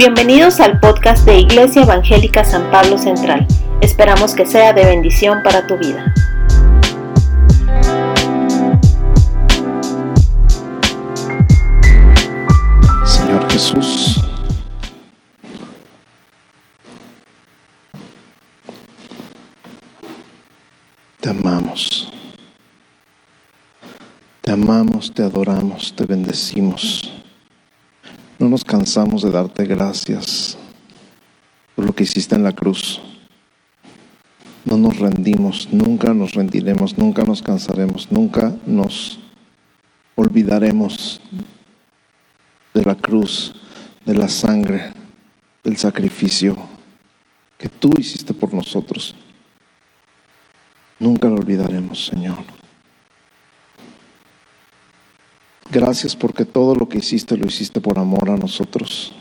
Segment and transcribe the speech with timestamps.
[0.00, 3.46] Bienvenidos al podcast de Iglesia Evangélica San Pablo Central.
[3.82, 6.14] Esperamos que sea de bendición para tu vida.
[13.04, 14.24] Señor Jesús,
[21.20, 22.10] te amamos.
[24.40, 27.19] Te amamos, te adoramos, te bendecimos.
[28.50, 30.58] No nos cansamos de darte gracias
[31.76, 33.00] por lo que hiciste en la cruz.
[34.64, 39.20] No nos rendimos, nunca nos rendiremos, nunca nos cansaremos, nunca nos
[40.16, 41.20] olvidaremos
[42.74, 43.54] de la cruz,
[44.04, 44.94] de la sangre,
[45.62, 46.56] del sacrificio
[47.56, 49.14] que tú hiciste por nosotros.
[50.98, 52.59] Nunca lo olvidaremos, Señor.
[55.70, 59.12] Gracias porque todo lo que hiciste lo hiciste por amor a nosotros.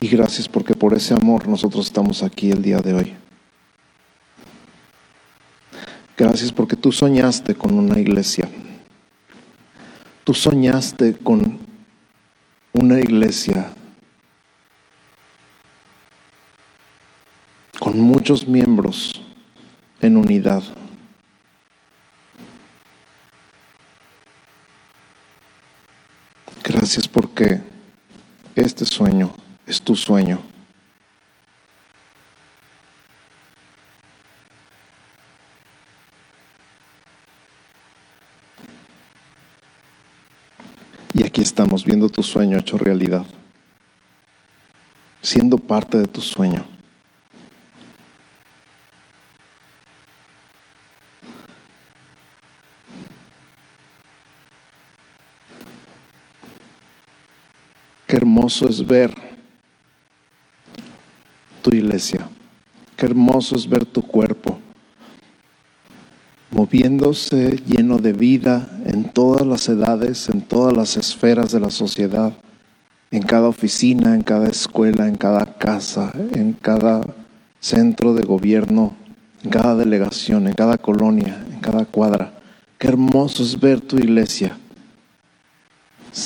[0.00, 3.14] Y gracias porque por ese amor nosotros estamos aquí el día de hoy.
[6.16, 8.48] Gracias porque tú soñaste con una iglesia.
[10.22, 11.58] Tú soñaste con
[12.72, 13.72] una iglesia
[17.78, 19.12] con muchos miembros
[20.00, 20.62] en unidad.
[26.78, 27.60] Gracias porque
[28.54, 29.34] este sueño
[29.66, 30.38] es tu sueño.
[41.12, 43.26] Y aquí estamos viendo tu sueño hecho realidad,
[45.20, 46.77] siendo parte de tu sueño.
[58.28, 59.14] Hermoso es ver
[61.62, 62.28] tu iglesia.
[62.94, 64.58] Qué hermoso es ver tu cuerpo
[66.50, 72.34] moviéndose lleno de vida en todas las edades, en todas las esferas de la sociedad,
[73.10, 77.00] en cada oficina, en cada escuela, en cada casa, en cada
[77.60, 78.94] centro de gobierno,
[79.42, 82.34] en cada delegación, en cada colonia, en cada cuadra.
[82.76, 84.57] Qué hermoso es ver tu iglesia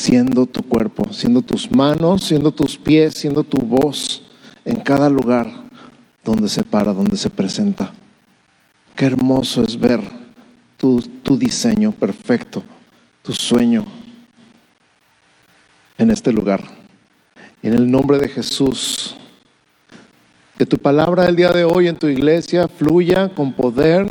[0.03, 4.23] siendo tu cuerpo, siendo tus manos, siendo tus pies, siendo tu voz
[4.65, 5.49] en cada lugar
[6.25, 7.93] donde se para, donde se presenta.
[8.97, 10.01] Qué hermoso es ver
[10.77, 11.01] tu,
[11.39, 12.65] diseño perfecto,
[13.23, 13.87] tu sueño
[15.97, 16.65] en este lugar.
[17.63, 19.15] En el nombre de Jesús,
[20.59, 24.09] que tu palabra el día de hoy en tu iglesia fluya con poder,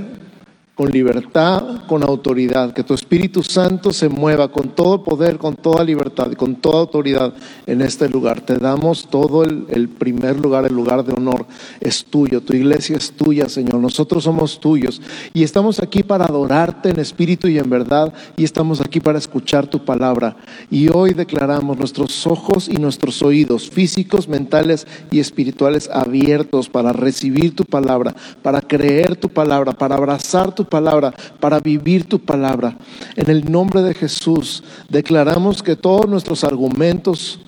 [0.73, 5.84] con libertad, con autoridad, que tu Espíritu Santo se mueva con todo poder, con toda
[5.84, 7.34] libertad con toda autoridad
[7.68, 8.40] en este lugar.
[8.40, 11.46] Te damos todo el, el, primer lugar, el lugar de honor
[11.81, 15.02] es tuyo, tu iglesia es tuya, Señor, nosotros somos tuyos
[15.34, 19.68] y estamos aquí para adorarte en espíritu y en verdad y estamos aquí para escuchar
[19.68, 20.38] tu palabra.
[20.69, 27.53] Y hoy declaramos nuestros ojos y nuestros oídos físicos, mentales y espirituales abiertos para recibir
[27.53, 32.78] tu palabra, para creer tu palabra, para abrazar tu palabra, para vivir tu palabra.
[33.16, 37.40] En el nombre de Jesús declaramos que todos nuestros argumentos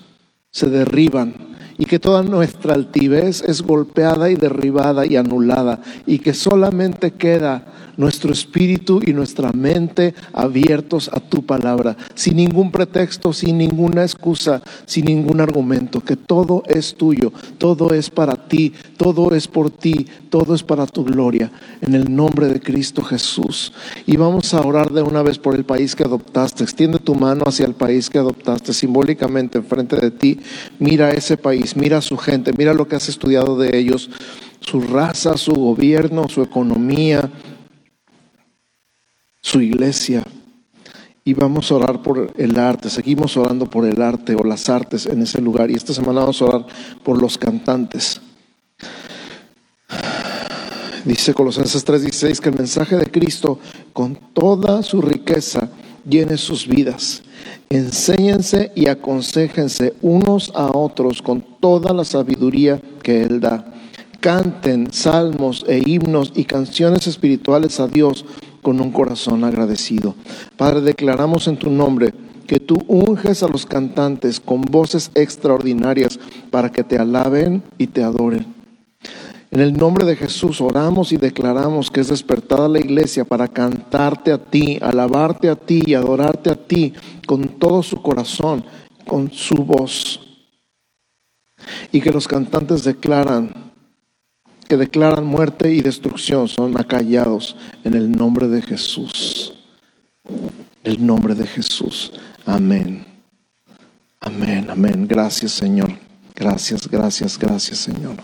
[0.50, 6.34] se derriban y que toda nuestra altivez es golpeada y derribada y anulada y que
[6.34, 7.64] solamente queda
[7.96, 14.62] nuestro espíritu y nuestra mente abiertos a tu palabra, sin ningún pretexto, sin ninguna excusa,
[14.86, 20.06] sin ningún argumento, que todo es tuyo, todo es para ti, todo es por ti,
[20.30, 23.72] todo es para tu gloria, en el nombre de Cristo Jesús.
[24.06, 26.64] Y vamos a orar de una vez por el país que adoptaste.
[26.64, 30.40] Extiende tu mano hacia el país que adoptaste, simbólicamente enfrente de ti.
[30.78, 34.10] Mira ese país, mira a su gente, mira lo que has estudiado de ellos,
[34.60, 37.30] su raza, su gobierno, su economía,
[39.40, 40.22] su iglesia.
[41.26, 45.06] Y vamos a orar por el arte, seguimos orando por el arte o las artes
[45.06, 45.70] en ese lugar.
[45.70, 46.66] Y esta semana vamos a orar
[47.02, 48.20] por los cantantes.
[51.04, 53.58] Dice Colosenses 3:16 que el mensaje de Cristo
[53.92, 55.70] con toda su riqueza
[56.08, 57.22] llene sus vidas.
[57.68, 63.64] Enséñense y aconsejense unos a otros con toda la sabiduría que Él da.
[64.20, 68.26] Canten salmos e himnos y canciones espirituales a Dios
[68.60, 70.14] con un corazón agradecido.
[70.58, 72.12] Padre, declaramos en tu nombre
[72.46, 76.20] que tú unges a los cantantes con voces extraordinarias
[76.50, 78.44] para que te alaben y te adoren.
[79.50, 84.32] En el nombre de Jesús oramos y declaramos que es despertada la iglesia para cantarte
[84.32, 86.92] a ti, alabarte a ti y adorarte a ti
[87.26, 88.66] con todo su corazón
[89.06, 90.33] con su voz.
[91.94, 93.54] Y que los cantantes declaran,
[94.66, 97.54] que declaran muerte y destrucción, son acallados
[97.84, 99.54] en el nombre de Jesús.
[100.82, 102.10] El nombre de Jesús.
[102.44, 103.06] Amén.
[104.18, 105.06] Amén, amén.
[105.06, 105.92] Gracias Señor.
[106.34, 108.16] Gracias, gracias, gracias Señor.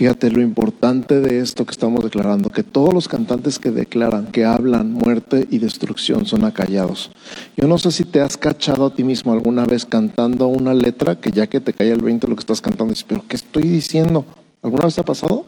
[0.00, 4.46] Fíjate lo importante de esto que estamos declarando, que todos los cantantes que declaran, que
[4.46, 7.10] hablan muerte y destrucción son acallados.
[7.54, 11.20] Yo no sé si te has cachado a ti mismo alguna vez cantando una letra
[11.20, 13.64] que ya que te cae el 20 lo que estás cantando, dices, pero ¿qué estoy
[13.64, 14.24] diciendo?
[14.62, 15.44] ¿Alguna vez te ha pasado?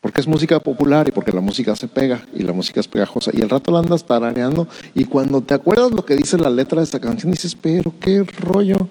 [0.00, 3.32] Porque es música popular y porque la música se pega y la música es pegajosa.
[3.34, 6.78] Y el rato la andas tarareando y cuando te acuerdas lo que dice la letra
[6.78, 8.88] de esta canción, dices, pero qué rollo.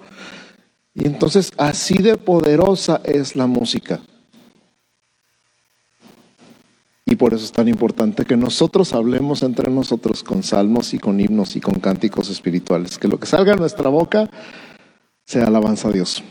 [0.92, 3.98] Y entonces así de poderosa es la música.
[7.08, 11.20] Y por eso es tan importante que nosotros hablemos entre nosotros con salmos y con
[11.20, 12.98] himnos y con cánticos espirituales.
[12.98, 14.28] Que lo que salga de nuestra boca
[15.24, 16.24] sea alabanza a Dios.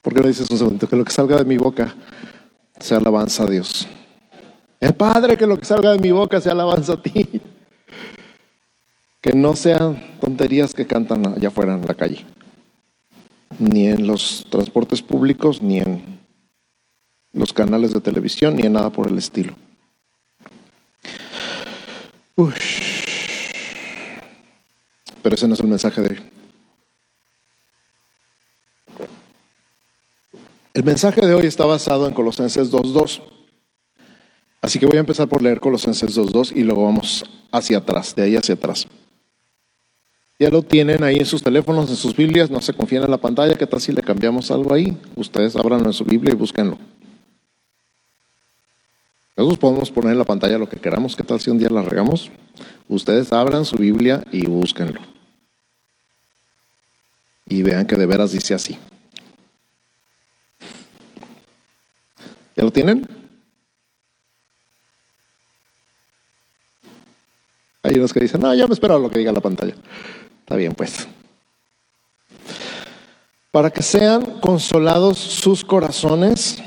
[0.00, 0.88] ¿Por qué no dices un segundo?
[0.88, 1.96] Que lo que salga de mi boca
[2.78, 3.88] sea alabanza a Dios.
[4.78, 7.26] El Padre, que lo que salga de mi boca sea alabanza a ti.
[9.20, 12.24] Que no sean tonterías que cantan allá afuera en la calle.
[13.58, 16.20] Ni en los transportes públicos, ni en
[17.32, 19.63] los canales de televisión, ni en nada por el estilo.
[25.22, 26.18] Pero ese no es el mensaje de hoy.
[30.74, 33.22] El mensaje de hoy está basado en Colosenses 2.2.
[34.60, 38.22] Así que voy a empezar por leer Colosenses 2.2 y luego vamos hacia atrás, de
[38.22, 38.88] ahí hacia atrás.
[40.40, 43.18] Ya lo tienen ahí en sus teléfonos, en sus Biblias, no se confíen en la
[43.18, 44.96] pantalla, ¿qué tal si le cambiamos algo ahí?
[45.14, 46.76] Ustedes abran en su Biblia y búsquenlo.
[49.36, 51.16] Nosotros podemos poner en la pantalla lo que queramos.
[51.16, 52.30] ¿Qué tal si un día la regamos?
[52.88, 55.00] Ustedes abran su Biblia y búsquenlo.
[57.46, 58.78] Y vean que de veras dice así.
[62.56, 63.08] ¿Ya lo tienen?
[67.82, 69.74] Hay unos que dicen, no, ya me espero lo que diga la pantalla.
[70.40, 71.08] Está bien, pues.
[73.50, 76.62] Para que sean consolados sus corazones,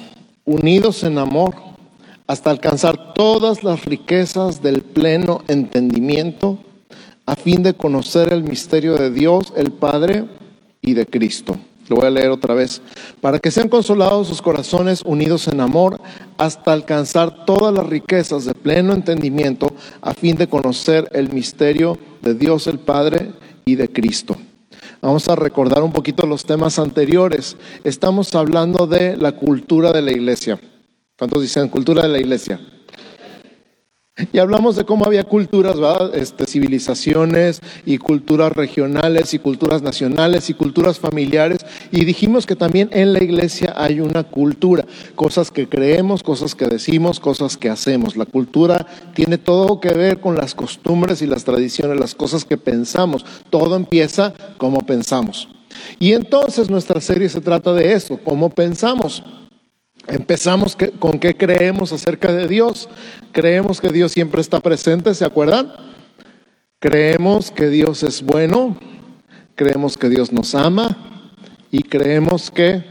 [0.46, 1.67] unidos en amor
[2.28, 6.60] hasta alcanzar todas las riquezas del pleno entendimiento,
[7.26, 10.26] a fin de conocer el misterio de Dios, el Padre
[10.82, 11.58] y de Cristo.
[11.90, 12.82] Lo voy a leer otra vez.
[13.22, 16.02] Para que sean consolados sus corazones unidos en amor,
[16.38, 19.72] hasta alcanzar todas las riquezas de pleno entendimiento,
[20.02, 23.32] a fin de conocer el misterio de Dios el Padre
[23.64, 24.36] y de Cristo.
[25.02, 27.56] Vamos a recordar un poquito los temas anteriores.
[27.84, 30.60] Estamos hablando de la cultura de la iglesia.
[31.18, 32.60] ¿Cuántos dicen cultura de la iglesia?
[34.32, 35.76] Y hablamos de cómo había culturas,
[36.14, 41.66] Este, civilizaciones y culturas regionales y culturas nacionales y culturas familiares.
[41.92, 44.86] Y dijimos que también en la iglesia hay una cultura,
[45.16, 48.16] cosas que creemos, cosas que decimos, cosas que hacemos.
[48.16, 48.86] La cultura
[49.16, 53.26] tiene todo que ver con las costumbres y las tradiciones, las cosas que pensamos.
[53.50, 55.48] Todo empieza como pensamos.
[56.00, 59.24] Y entonces nuestra serie se trata de eso, cómo pensamos.
[60.08, 62.88] Empezamos con qué creemos acerca de Dios.
[63.34, 65.74] Creemos que Dios siempre está presente, ¿se acuerdan?
[66.80, 68.78] Creemos que Dios es bueno,
[69.56, 71.34] creemos que Dios nos ama
[71.72, 72.84] y creemos que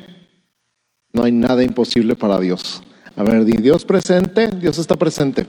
[1.13, 2.83] no hay nada imposible para Dios.
[3.17, 5.47] A ver, Dios presente, Dios está presente.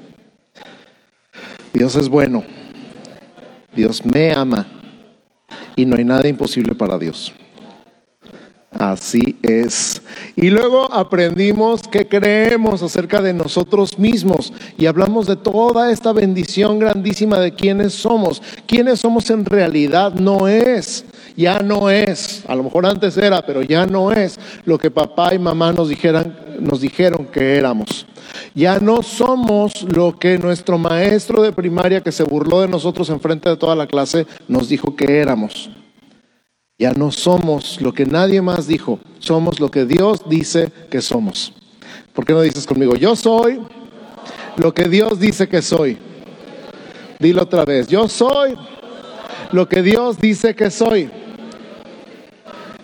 [1.74, 2.44] Dios es bueno,
[3.76, 4.66] Dios me ama
[5.76, 7.34] y no hay nada imposible para Dios.
[8.72, 10.02] Así es.
[10.36, 16.78] Y luego aprendimos que creemos acerca de nosotros mismos y hablamos de toda esta bendición
[16.78, 18.42] grandísima de quiénes somos.
[18.68, 21.06] Quiénes somos en realidad no es,
[21.38, 22.44] ya no es.
[22.48, 25.88] A lo mejor antes era, pero ya no es lo que papá y mamá nos
[25.88, 28.06] dijeran, nos dijeron que éramos.
[28.54, 33.22] Ya no somos lo que nuestro maestro de primaria que se burló de nosotros en
[33.22, 35.70] frente de toda la clase nos dijo que éramos.
[36.80, 41.52] Ya no somos lo que nadie más dijo, somos lo que Dios dice que somos.
[42.14, 43.60] ¿Por qué no dices conmigo, yo soy
[44.58, 45.98] lo que Dios dice que soy?
[47.18, 48.56] Dilo otra vez, yo soy
[49.52, 51.10] lo que Dios dice que soy.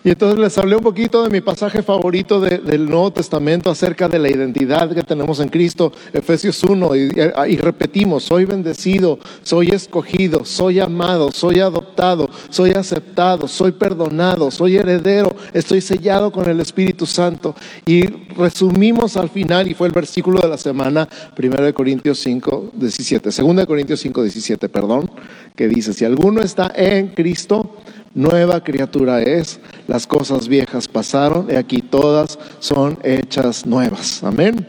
[0.06, 4.20] Y entonces les hablé un poquito de mi pasaje favorito del Nuevo Testamento acerca de
[4.20, 7.00] la identidad que tenemos en Cristo, Efesios 1, y,
[7.48, 14.76] y, repetimos, soy bendecido, soy escogido, soy amado, soy adoptado, soy aceptado, soy perdonado, soy
[14.76, 17.56] heredero, estoy sellado con el Espíritu Santo.
[17.86, 18.06] Y
[18.36, 21.08] resumimos al final, y fue el versículo de la semana,
[21.42, 25.10] 1 Corintios 5, 17, 2 Corintios 5, 17, perdón,
[25.56, 27.78] que dice, si alguno está en Cristo,
[28.14, 34.24] nueva criatura es, las cosas viejas pasaron y aquí todas son hechas nuevas.
[34.24, 34.68] Amén.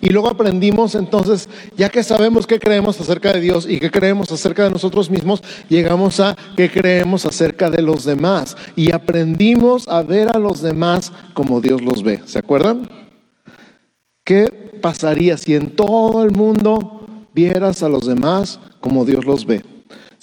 [0.00, 4.30] Y luego aprendimos entonces, ya que sabemos qué creemos acerca de Dios y qué creemos
[4.30, 8.56] acerca de nosotros mismos, llegamos a qué creemos acerca de los demás.
[8.76, 12.20] Y aprendimos a ver a los demás como Dios los ve.
[12.26, 12.88] ¿Se acuerdan?
[14.24, 19.73] ¿Qué pasaría si en todo el mundo vieras a los demás como Dios los ve?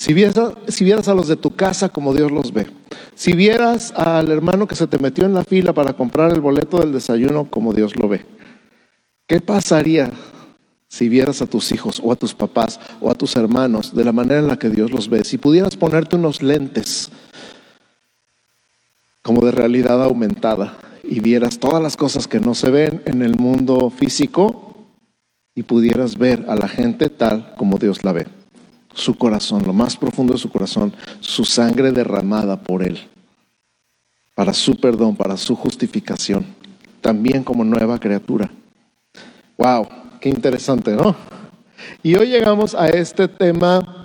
[0.01, 2.65] Si vieras, a los de tu casa como Dios los ve.
[3.13, 6.79] Si vieras al hermano que se te metió en la fila para comprar el boleto
[6.79, 8.25] del desayuno como Dios lo ve.
[9.27, 10.11] ¿Qué pasaría
[10.87, 14.11] si vieras a tus hijos o a tus papás o a tus hermanos de la
[14.11, 15.23] manera en la que Dios los ve?
[15.23, 17.11] Si pudieras ponerte unos lentes
[19.21, 23.35] como de realidad aumentada y vieras todas las cosas que no se ven en el
[23.35, 24.73] mundo físico
[25.53, 28.40] y pudieras ver a la gente tal como Dios la ve
[28.93, 32.99] su corazón, lo más profundo de su corazón, su sangre derramada por Él,
[34.35, 36.45] para su perdón, para su justificación,
[37.01, 38.49] también como nueva criatura.
[39.57, 39.87] ¡Wow!
[40.19, 41.15] Qué interesante, ¿no?
[42.03, 44.01] Y hoy llegamos a este tema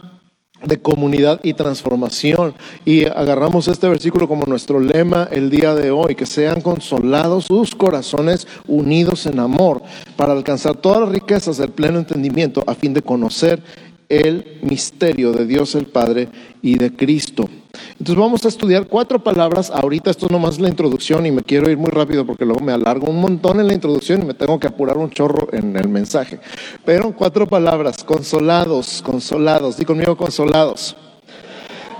[0.65, 2.55] de comunidad y transformación.
[2.85, 7.75] Y agarramos este versículo como nuestro lema el día de hoy, que sean consolados sus
[7.75, 9.83] corazones unidos en amor,
[10.17, 13.63] para alcanzar todas las riquezas del pleno entendimiento, a fin de conocer
[14.09, 16.29] el misterio de Dios el Padre
[16.63, 17.49] y de Cristo.
[17.93, 19.71] Entonces vamos a estudiar cuatro palabras.
[19.71, 22.73] Ahorita esto es nomás la introducción y me quiero ir muy rápido porque luego me
[22.73, 25.89] alargo un montón en la introducción y me tengo que apurar un chorro en el
[25.89, 26.41] mensaje.
[26.85, 29.77] Pero cuatro palabras, consolados, consolados.
[29.77, 30.97] Di conmigo consolados.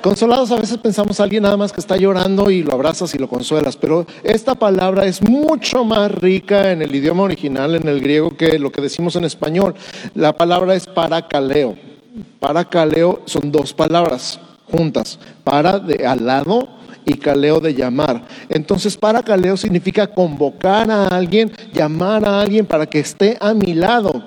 [0.03, 3.19] Consolados a veces pensamos a alguien nada más que está llorando y lo abrazas y
[3.19, 8.01] lo consuelas, pero esta palabra es mucho más rica en el idioma original, en el
[8.01, 9.75] griego, que lo que decimos en español.
[10.15, 11.96] La palabra es paracaleo.
[12.41, 15.19] Para caleo son dos palabras juntas.
[15.45, 16.69] Para de al lado
[17.07, 18.23] y caleo de llamar.
[18.49, 23.75] Entonces, para caleo significa convocar a alguien, llamar a alguien para que esté a mi
[23.75, 24.23] lado,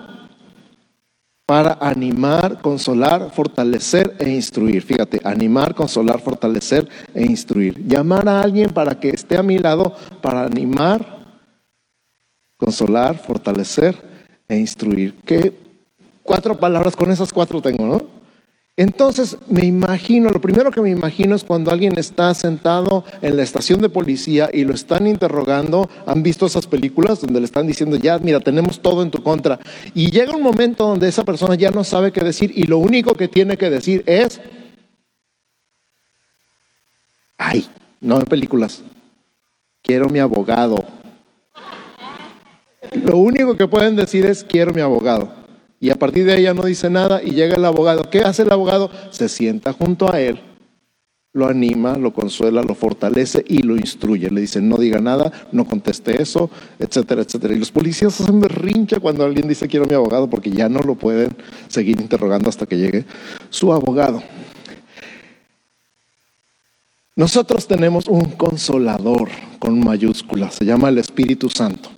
[1.46, 4.81] para animar, consolar, fortalecer e instruir.
[4.81, 7.86] Fíjate, animar, consolar, fortalecer e instruir.
[7.86, 11.19] Llamar a alguien para que esté a mi lado, para animar,
[12.55, 13.96] consolar, fortalecer
[14.48, 15.15] e instruir.
[15.25, 15.68] ¿Qué
[16.23, 18.19] cuatro palabras, con esas cuatro tengo, ¿no?
[18.79, 23.43] Entonces me imagino, lo primero que me imagino es cuando alguien está sentado en la
[23.43, 27.97] estación de policía y lo están interrogando, han visto esas películas donde le están diciendo,
[27.97, 29.59] ya, mira, tenemos todo en tu contra.
[29.93, 33.15] Y llega un momento donde esa persona ya no sabe qué decir y lo único
[33.15, 34.39] que tiene que decir es,
[37.38, 37.67] ay,
[37.99, 38.81] no en películas,
[39.83, 40.85] quiero mi abogado.
[42.93, 45.38] Lo único que pueden decir es, quiero mi abogado.
[45.79, 48.09] Y a partir de ella no dice nada y llega el abogado.
[48.09, 48.91] ¿Qué hace el abogado?
[49.12, 50.41] Se sienta junto a él,
[51.31, 54.29] lo anima, lo consuela, lo fortalece y lo instruye.
[54.29, 57.53] Le dice, no diga nada, no conteste eso, etcétera, etcétera.
[57.53, 60.95] Y los policías hacen berrincha cuando alguien dice quiero mi abogado porque ya no lo
[60.95, 61.36] pueden
[61.69, 63.05] seguir interrogando hasta que llegue
[63.50, 64.21] su abogado.
[67.15, 71.89] Nosotros tenemos un consolador con mayúsculas, se llama el Espíritu Santo.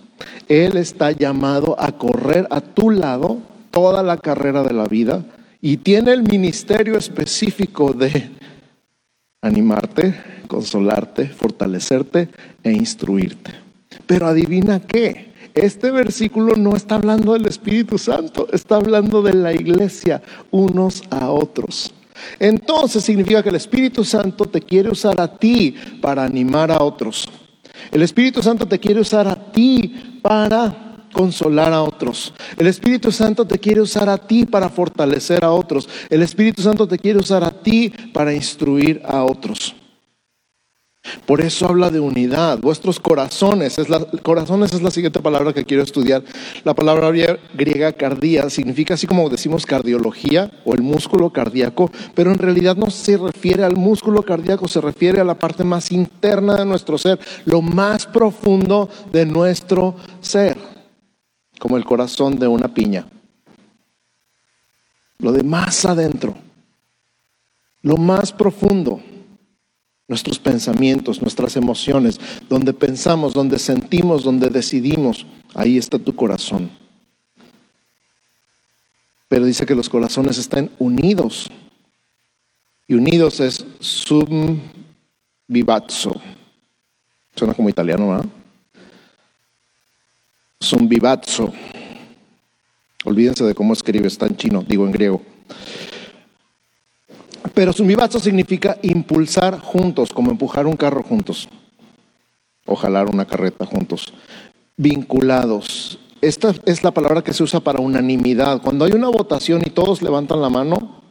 [0.48, 3.38] Él está llamado a correr a tu lado
[3.72, 5.24] toda la carrera de la vida
[5.60, 8.30] y tiene el ministerio específico de
[9.40, 10.14] animarte,
[10.46, 12.28] consolarte, fortalecerte
[12.62, 13.52] e instruirte.
[14.06, 19.52] Pero adivina qué, este versículo no está hablando del Espíritu Santo, está hablando de la
[19.52, 21.92] iglesia unos a otros.
[22.38, 27.28] Entonces significa que el Espíritu Santo te quiere usar a ti para animar a otros.
[27.90, 32.32] El Espíritu Santo te quiere usar a ti para consolar a otros.
[32.56, 35.88] El Espíritu Santo te quiere usar a ti para fortalecer a otros.
[36.10, 39.76] El Espíritu Santo te quiere usar a ti para instruir a otros.
[41.26, 42.58] Por eso habla de unidad.
[42.58, 46.22] Vuestros corazones, es la, corazones es la siguiente palabra que quiero estudiar.
[46.64, 47.10] La palabra
[47.54, 52.90] griega cardía significa así como decimos cardiología o el músculo cardíaco, pero en realidad no
[52.90, 57.18] se refiere al músculo cardíaco, se refiere a la parte más interna de nuestro ser,
[57.46, 60.81] lo más profundo de nuestro ser
[61.62, 63.06] como el corazón de una piña.
[65.18, 66.34] Lo de más adentro,
[67.82, 69.00] lo más profundo,
[70.08, 76.68] nuestros pensamientos, nuestras emociones, donde pensamos, donde sentimos, donde decidimos, ahí está tu corazón.
[79.28, 81.48] Pero dice que los corazones están unidos.
[82.88, 84.58] Y unidos es sum
[85.46, 86.20] vivazzo.
[87.36, 88.41] Suena como italiano, ¿verdad?
[90.72, 91.52] Zumbibazzo.
[93.04, 95.20] Olvídense de cómo escribe, está en chino, digo en griego.
[97.52, 101.46] Pero sumibazo significa impulsar juntos, como empujar un carro juntos
[102.64, 104.14] o jalar una carreta juntos.
[104.78, 105.98] Vinculados.
[106.22, 108.62] Esta es la palabra que se usa para unanimidad.
[108.62, 111.02] Cuando hay una votación y todos levantan la mano,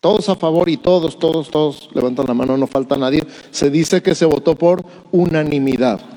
[0.00, 4.02] todos a favor y todos, todos, todos levantan la mano, no falta nadie, se dice
[4.02, 6.15] que se votó por unanimidad.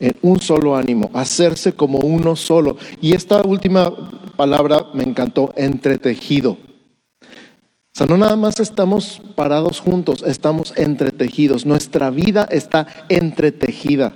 [0.00, 2.76] En un solo ánimo, hacerse como uno solo.
[3.00, 3.92] Y esta última
[4.36, 6.52] palabra me encantó, entretejido.
[6.52, 11.66] O sea, no nada más estamos parados juntos, estamos entretejidos.
[11.66, 14.14] Nuestra vida está entretejida.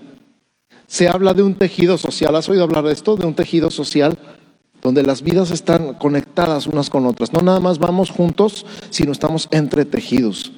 [0.86, 2.34] Se habla de un tejido social.
[2.36, 3.16] ¿Has oído hablar de esto?
[3.16, 4.16] De un tejido social
[4.84, 7.32] donde las vidas están conectadas unas con otras.
[7.32, 10.52] No nada más vamos juntos, sino estamos entretejidos.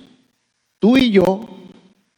[0.81, 1.49] Tú y yo,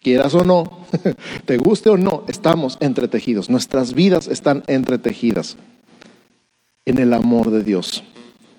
[0.01, 0.87] quieras o no,
[1.45, 3.51] te guste o no, estamos entretejidos.
[3.51, 5.57] Nuestras vidas están entretejidas
[6.85, 8.05] en el amor de Dios.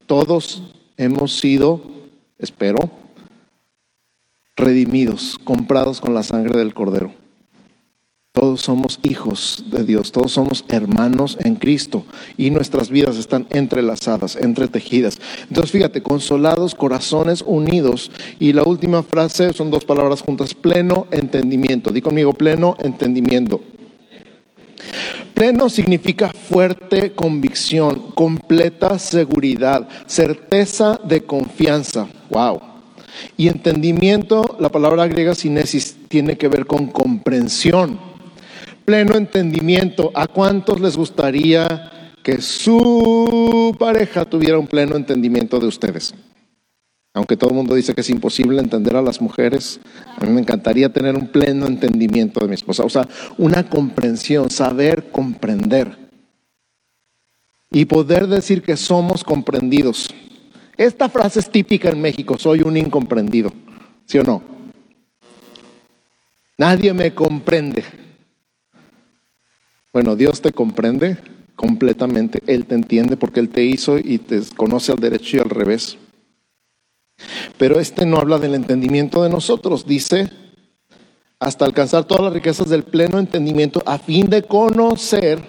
[0.06, 0.64] Todos
[0.98, 2.00] hemos sido
[2.40, 2.90] espero,
[4.56, 7.14] redimidos, comprados con la sangre del Cordero.
[8.40, 12.06] Todos somos hijos de Dios, todos somos hermanos en Cristo
[12.38, 15.20] y nuestras vidas están entrelazadas, entretejidas.
[15.50, 18.12] Entonces fíjate, consolados, corazones unidos.
[18.40, 21.92] Y la última frase son dos palabras juntas, pleno entendimiento.
[21.92, 23.60] Di conmigo, pleno entendimiento.
[25.34, 32.08] Pleno significa fuerte convicción, completa seguridad, certeza de confianza.
[32.30, 32.62] Wow.
[33.36, 38.08] Y entendimiento, la palabra griega sinesis tiene que ver con comprensión.
[38.90, 40.10] Pleno entendimiento.
[40.16, 46.16] ¿A cuántos les gustaría que su pareja tuviera un pleno entendimiento de ustedes?
[47.14, 49.80] Aunque todo el mundo dice que es imposible entender a las mujeres,
[50.18, 52.84] a mí me encantaría tener un pleno entendimiento de mi esposa.
[52.84, 55.96] O sea, una comprensión, saber comprender.
[57.70, 60.10] Y poder decir que somos comprendidos.
[60.78, 63.54] Esta frase es típica en México, soy un incomprendido.
[64.08, 64.42] ¿Sí o no?
[66.58, 67.99] Nadie me comprende.
[69.92, 71.18] Bueno, Dios te comprende
[71.56, 72.42] completamente.
[72.48, 75.98] Él te entiende porque Él te hizo y te conoce al derecho y al revés.
[77.58, 80.30] Pero este no habla del entendimiento de nosotros, dice,
[81.40, 85.40] hasta alcanzar todas las riquezas del pleno entendimiento a fin de conocer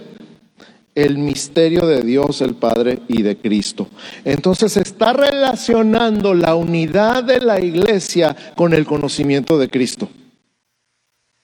[0.94, 3.88] el misterio de Dios el Padre y de Cristo.
[4.24, 10.09] Entonces está relacionando la unidad de la iglesia con el conocimiento de Cristo.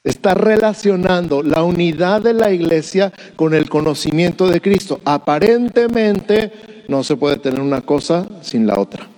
[0.07, 5.01] Está relacionando la unidad de la iglesia con el conocimiento de Cristo.
[5.05, 6.53] Aparentemente
[6.87, 9.09] no se puede tener una cosa sin la otra.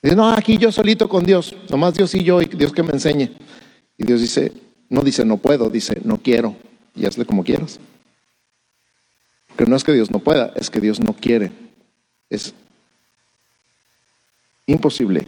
[0.00, 2.92] Dice, no, aquí yo solito con Dios, nomás Dios y yo y Dios que me
[2.92, 3.32] enseñe.
[3.98, 4.52] Y Dios dice,
[4.88, 6.54] no dice no puedo, dice no quiero
[6.94, 7.80] y hazle como quieras.
[9.56, 11.50] Pero no es que Dios no pueda, es que Dios no quiere.
[12.28, 12.54] Es
[14.66, 15.26] imposible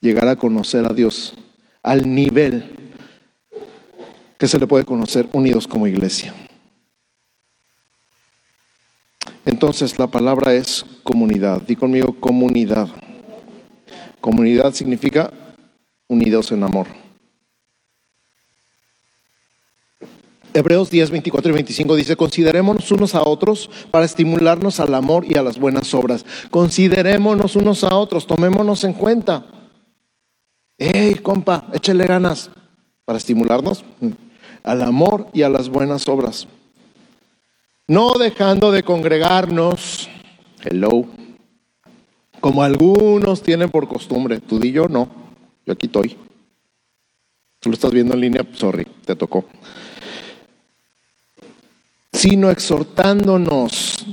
[0.00, 1.34] llegar a conocer a Dios
[1.82, 2.78] al nivel
[4.42, 6.34] que se le puede conocer unidos como iglesia.
[9.46, 11.62] Entonces la palabra es comunidad.
[11.62, 12.88] Di conmigo comunidad.
[14.20, 15.32] Comunidad significa
[16.08, 16.88] unidos en amor.
[20.52, 25.38] Hebreos 10, 24 y 25 dice, considerémonos unos a otros para estimularnos al amor y
[25.38, 26.26] a las buenas obras.
[26.50, 29.46] Considerémonos unos a otros, tomémonos en cuenta.
[30.76, 32.50] Hey, compa, échale ganas
[33.04, 33.84] para estimularnos
[34.62, 36.46] al amor y a las buenas obras.
[37.86, 40.08] No dejando de congregarnos,
[40.62, 41.04] hello,
[42.40, 44.40] como algunos tienen por costumbre.
[44.40, 45.08] Tú di yo no,
[45.66, 46.16] yo aquí estoy.
[47.60, 49.44] Tú lo estás viendo en línea, sorry, te tocó.
[52.12, 54.04] Sino exhortándonos.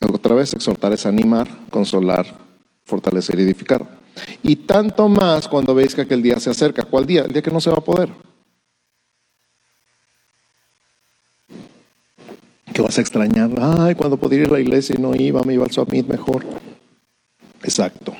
[0.00, 2.26] Otra vez, exhortar es animar, consolar,
[2.84, 3.86] fortalecer y edificar.
[4.42, 6.84] Y tanto más cuando veis que aquel día se acerca.
[6.84, 7.22] ¿Cuál día?
[7.22, 8.10] El día que no se va a poder.
[12.74, 13.50] Que vas a extrañar.
[13.58, 16.44] Ay, cuando podía ir a la iglesia y no iba, me iba al summit mejor.
[17.62, 18.14] Exacto.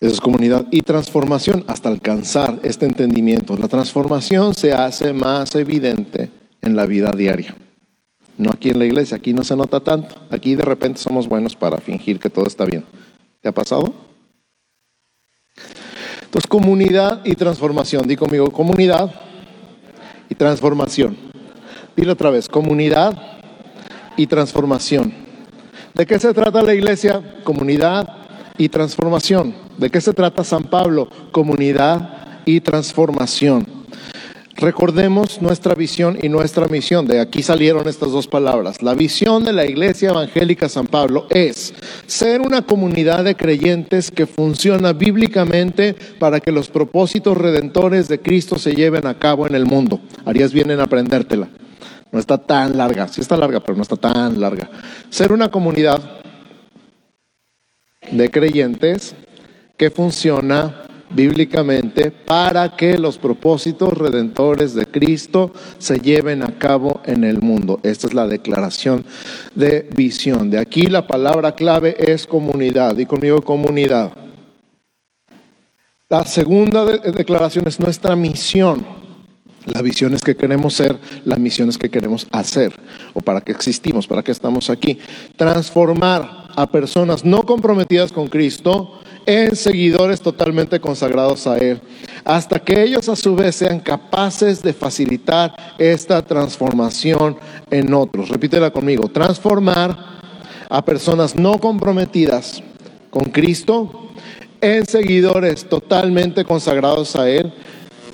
[0.00, 3.56] Esa es comunidad y transformación hasta alcanzar este entendimiento.
[3.56, 7.54] La transformación se hace más evidente en la vida diaria.
[8.36, 10.14] No aquí en la iglesia, aquí no se nota tanto.
[10.30, 12.84] Aquí de repente somos buenos para fingir que todo está bien.
[13.40, 13.94] ¿Te ha pasado?
[16.24, 18.06] Entonces, comunidad y transformación.
[18.06, 19.14] Di conmigo, comunidad
[20.28, 21.25] y transformación.
[21.96, 23.16] Dile otra vez, comunidad
[24.16, 25.12] y transformación.
[25.94, 27.22] ¿De qué se trata la iglesia?
[27.42, 28.06] Comunidad
[28.58, 29.54] y transformación.
[29.78, 31.08] ¿De qué se trata San Pablo?
[31.32, 33.66] Comunidad y transformación.
[34.56, 37.06] Recordemos nuestra visión y nuestra misión.
[37.06, 38.82] De aquí salieron estas dos palabras.
[38.82, 41.74] La visión de la Iglesia Evangélica San Pablo es
[42.06, 48.58] ser una comunidad de creyentes que funciona bíblicamente para que los propósitos redentores de Cristo
[48.58, 50.00] se lleven a cabo en el mundo.
[50.24, 51.48] Harías bien en aprendértela.
[52.16, 53.08] No está tan larga.
[53.08, 54.70] Sí está larga, pero no está tan larga.
[55.10, 56.00] Ser una comunidad
[58.10, 59.14] de creyentes
[59.76, 67.22] que funciona bíblicamente para que los propósitos redentores de Cristo se lleven a cabo en
[67.22, 67.80] el mundo.
[67.82, 69.04] Esta es la declaración
[69.54, 70.48] de visión.
[70.48, 72.96] De aquí la palabra clave es comunidad.
[72.96, 74.12] Y conmigo comunidad.
[76.08, 79.05] La segunda declaración es nuestra misión.
[79.66, 82.72] La visión es que queremos ser, la misión es que queremos hacer,
[83.14, 84.98] o para qué existimos, para qué estamos aquí.
[85.36, 91.80] Transformar a personas no comprometidas con Cristo en seguidores totalmente consagrados a Él,
[92.24, 97.36] hasta que ellos a su vez sean capaces de facilitar esta transformación
[97.70, 98.28] en otros.
[98.28, 99.96] Repítela conmigo, transformar
[100.70, 102.62] a personas no comprometidas
[103.10, 104.10] con Cristo
[104.60, 107.52] en seguidores totalmente consagrados a Él,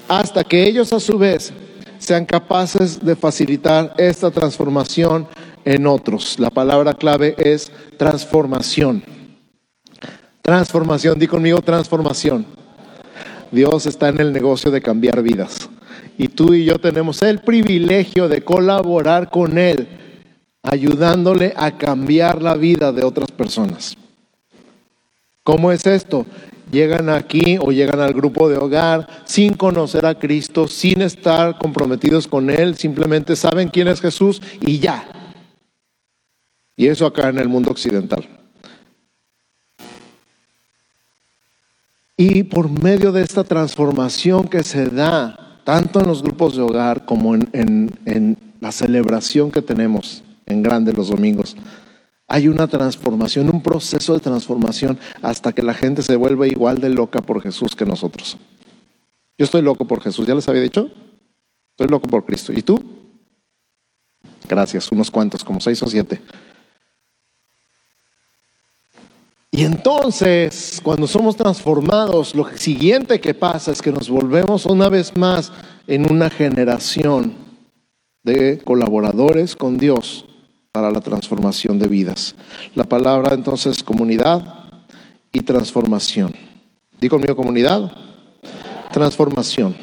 [0.09, 1.53] hasta que ellos a su vez
[1.99, 5.27] sean capaces de facilitar esta transformación
[5.65, 6.39] en otros.
[6.39, 9.03] La palabra clave es transformación.
[10.43, 12.45] Transformación, di conmigo transformación.
[13.53, 15.69] Dios está en el negocio de cambiar vidas.
[16.19, 19.87] Y tú y yo tenemos el privilegio de colaborar con Él,
[20.63, 23.97] ayudándole a cambiar la vida de otras personas.
[25.45, 26.27] ¿Cómo es esto?
[26.73, 32.27] Llegan aquí o llegan al grupo de hogar sin conocer a Cristo, sin estar comprometidos
[32.27, 35.07] con Él, simplemente saben quién es Jesús y ya.
[36.75, 38.27] Y eso acá en el mundo occidental.
[42.17, 47.05] Y por medio de esta transformación que se da, tanto en los grupos de hogar
[47.05, 51.55] como en, la celebración que tenemos en grande los domingos,
[52.33, 56.89] hay una transformación, un proceso de transformación hasta que la gente se vuelve igual de
[56.89, 58.39] loca por Jesús que nosotros.
[59.37, 60.91] Yo estoy loco por Jesús, ¿ya les había dicho?
[61.73, 62.51] Estoy loco por Cristo.
[62.55, 62.83] ¿Y tú?
[64.49, 66.23] Gracias, unos cuantos, como seis o siete.
[69.51, 75.15] Y entonces, cuando somos transformados, lo siguiente que pasa es que nos volvemos una vez
[75.19, 75.53] más
[75.87, 77.35] en una generación
[78.23, 80.25] de colaboradores con Dios
[80.73, 82.35] para la transformación de vidas.
[82.75, 84.43] La palabra entonces comunidad
[85.31, 86.35] y transformación.
[86.99, 87.93] Digo conmigo comunidad,
[88.91, 89.77] transformación.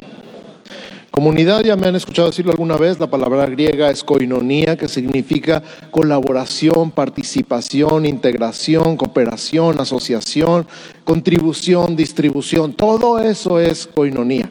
[1.12, 5.62] Comunidad, ya me han escuchado decirlo alguna vez, la palabra griega es koinonía, que significa
[5.92, 10.66] colaboración, participación, integración, cooperación, asociación,
[11.04, 12.72] contribución, distribución.
[12.72, 14.50] Todo eso es koinonía.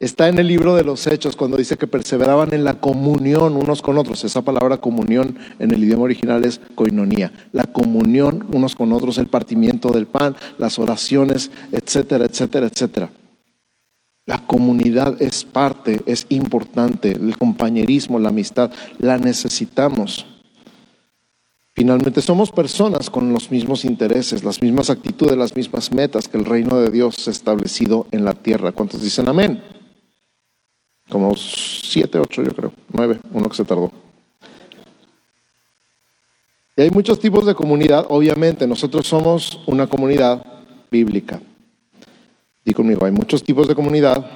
[0.00, 3.82] Está en el libro de los Hechos cuando dice que perseveraban en la comunión unos
[3.82, 4.22] con otros.
[4.22, 7.32] Esa palabra comunión en el idioma original es koinonía.
[7.50, 13.10] La comunión unos con otros, el partimiento del pan, las oraciones, etcétera, etcétera, etcétera.
[14.24, 20.26] La comunidad es parte, es importante, el compañerismo, la amistad, la necesitamos.
[21.74, 26.44] Finalmente somos personas con los mismos intereses, las mismas actitudes, las mismas metas que el
[26.44, 28.70] reino de Dios establecido en la tierra.
[28.70, 29.60] ¿Cuántos dicen amén?
[31.08, 33.90] Como siete, ocho yo creo, nueve, uno que se tardó.
[36.76, 40.44] Y hay muchos tipos de comunidad, obviamente nosotros somos una comunidad
[40.90, 41.40] bíblica.
[42.64, 44.30] Y conmigo, hay muchos tipos de comunidad.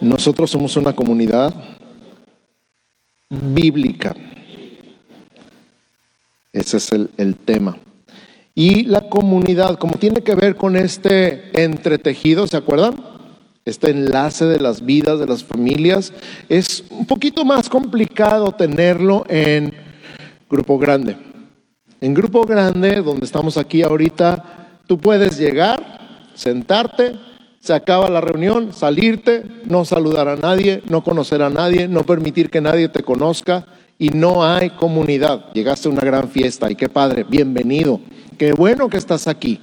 [0.00, 1.54] Nosotros somos una comunidad
[3.30, 4.14] bíblica.
[6.52, 7.78] Ese es el, el, tema.
[8.54, 13.11] Y la comunidad, como tiene que ver con este entretejido, ¿se acuerdan?
[13.64, 16.12] Este enlace de las vidas, de las familias,
[16.48, 19.72] es un poquito más complicado tenerlo en
[20.50, 21.16] grupo grande.
[22.00, 26.02] En grupo grande, donde estamos aquí ahorita, tú puedes llegar
[26.34, 27.14] sentarte,
[27.60, 32.50] se acaba la reunión, salirte, no saludar a nadie, no conocer a nadie, no permitir
[32.50, 33.66] que nadie te conozca
[33.98, 35.52] y no hay comunidad.
[35.52, 38.00] Llegaste a una gran fiesta y qué padre, bienvenido,
[38.38, 39.60] qué bueno que estás aquí.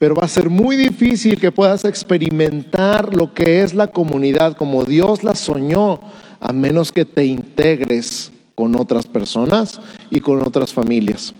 [0.00, 4.86] Pero va a ser muy difícil que puedas experimentar lo que es la comunidad como
[4.86, 6.00] Dios la soñó,
[6.40, 11.34] a menos que te integres con otras personas y con otras familias.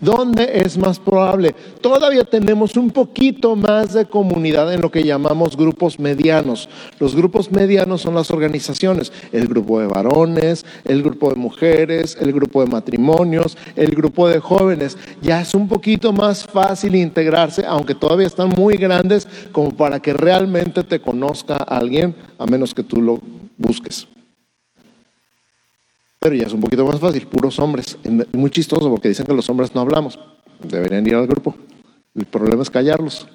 [0.00, 1.54] ¿Dónde es más probable?
[1.80, 6.68] Todavía tenemos un poquito más de comunidad en lo que llamamos grupos medianos.
[6.98, 12.32] Los grupos medianos son las organizaciones, el grupo de varones, el grupo de mujeres, el
[12.32, 14.96] grupo de matrimonios, el grupo de jóvenes.
[15.22, 20.12] Ya es un poquito más fácil integrarse, aunque todavía están muy grandes como para que
[20.12, 23.20] realmente te conozca alguien, a menos que tú lo
[23.56, 24.06] busques.
[26.20, 27.96] Pero ya es un poquito más fácil, puros hombres.
[28.32, 30.18] Muy chistoso porque dicen que los hombres no hablamos.
[30.62, 31.54] Deberían ir al grupo.
[32.14, 33.26] El problema es callarlos.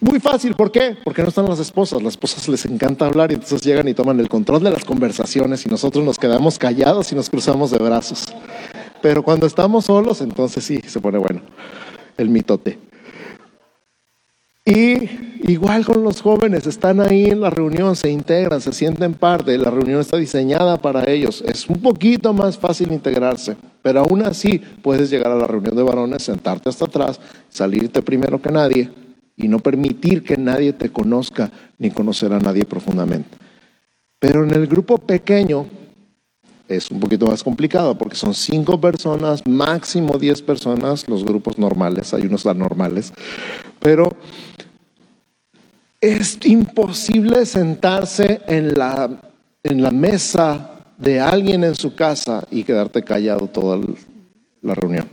[0.00, 0.96] Muy fácil, ¿por qué?
[1.02, 2.00] Porque no están las esposas.
[2.00, 5.66] Las esposas les encanta hablar y entonces llegan y toman el control de las conversaciones
[5.66, 8.32] y nosotros nos quedamos callados y nos cruzamos de brazos.
[9.02, 11.42] Pero cuando estamos solos, entonces sí, se pone bueno
[12.16, 12.78] el mitote.
[14.64, 15.08] Y
[15.50, 19.70] igual con los jóvenes, están ahí en la reunión, se integran, se sienten parte, la
[19.70, 21.42] reunión está diseñada para ellos.
[21.46, 25.82] Es un poquito más fácil integrarse, pero aún así puedes llegar a la reunión de
[25.82, 28.90] varones, sentarte hasta atrás, salirte primero que nadie
[29.36, 33.38] y no permitir que nadie te conozca ni conocer a nadie profundamente.
[34.18, 35.66] Pero en el grupo pequeño
[36.68, 42.12] es un poquito más complicado porque son cinco personas, máximo diez personas, los grupos normales,
[42.14, 43.12] hay unos anormales,
[43.80, 44.10] pero
[46.00, 49.20] es imposible sentarse en la,
[49.62, 53.78] en la mesa de alguien en su casa y quedarte callado toda
[54.62, 55.08] la reunión.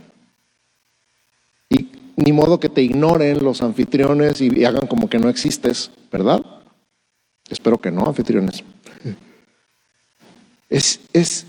[1.68, 6.40] Y ni modo que te ignoren los anfitriones y hagan como que no existes, ¿verdad?
[7.48, 8.64] Espero que no, anfitriones.
[10.68, 11.46] Es, es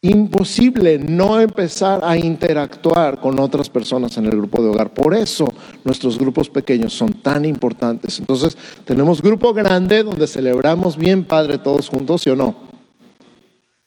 [0.00, 4.94] imposible no empezar a interactuar con otras personas en el grupo de hogar.
[4.94, 5.46] Por eso
[5.84, 8.20] nuestros grupos pequeños son tan importantes.
[8.20, 12.68] Entonces, tenemos grupo grande donde celebramos bien Padre todos juntos, ¿sí o no?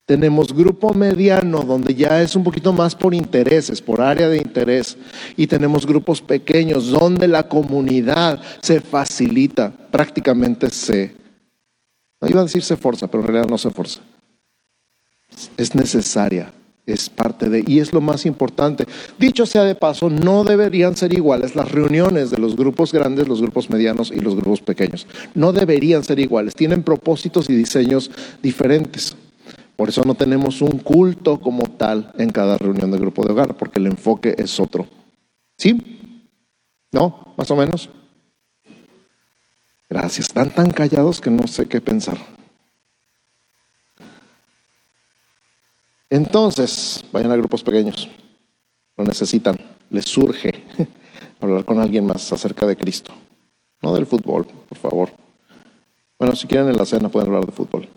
[0.06, 4.98] Tenemos grupo mediano donde ya es un poquito más por intereses, por área de interés.
[5.38, 11.16] Y tenemos grupos pequeños donde la comunidad se facilita, prácticamente se,
[12.28, 14.02] iba a decir se forza, pero en realidad no se forza
[15.58, 16.54] es necesaria,
[16.86, 18.86] es parte de, y es lo más importante.
[19.18, 23.42] Dicho sea de paso, no deberían ser iguales las reuniones de los grupos grandes, los
[23.42, 25.08] grupos medianos y los grupos pequeños.
[25.34, 29.16] No deberían ser iguales, tienen propósitos y diseños diferentes.
[29.76, 33.58] Por eso no tenemos un culto como tal en cada reunión de grupo de hogar,
[33.58, 34.88] porque el enfoque es otro.
[35.58, 36.00] ¿Sí?
[36.92, 37.34] ¿No?
[37.38, 37.90] Más o menos.
[39.90, 40.28] Gracias.
[40.28, 42.18] Están tan callados que no sé qué pensar.
[46.12, 48.10] Entonces, vayan a grupos pequeños.
[48.98, 49.58] Lo necesitan.
[49.90, 50.52] Les surge
[51.40, 53.14] hablar con alguien más acerca de Cristo.
[53.82, 55.10] No del fútbol, por favor.
[56.20, 57.88] Bueno, si quieren en la cena pueden hablar de fútbol.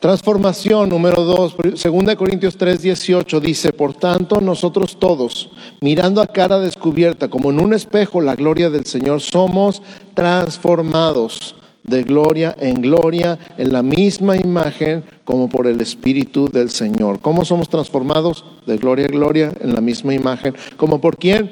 [0.00, 6.58] Transformación número dos, 2 Corintios 3, 18 dice, por tanto nosotros todos, mirando a cara
[6.58, 9.82] descubierta como en un espejo la gloria del Señor, somos
[10.14, 11.56] transformados
[11.88, 17.20] de gloria en gloria, en la misma imagen como por el Espíritu del Señor.
[17.20, 18.44] ¿Cómo somos transformados?
[18.66, 20.54] De gloria en gloria, en la misma imagen.
[20.76, 21.50] ¿Como por quién?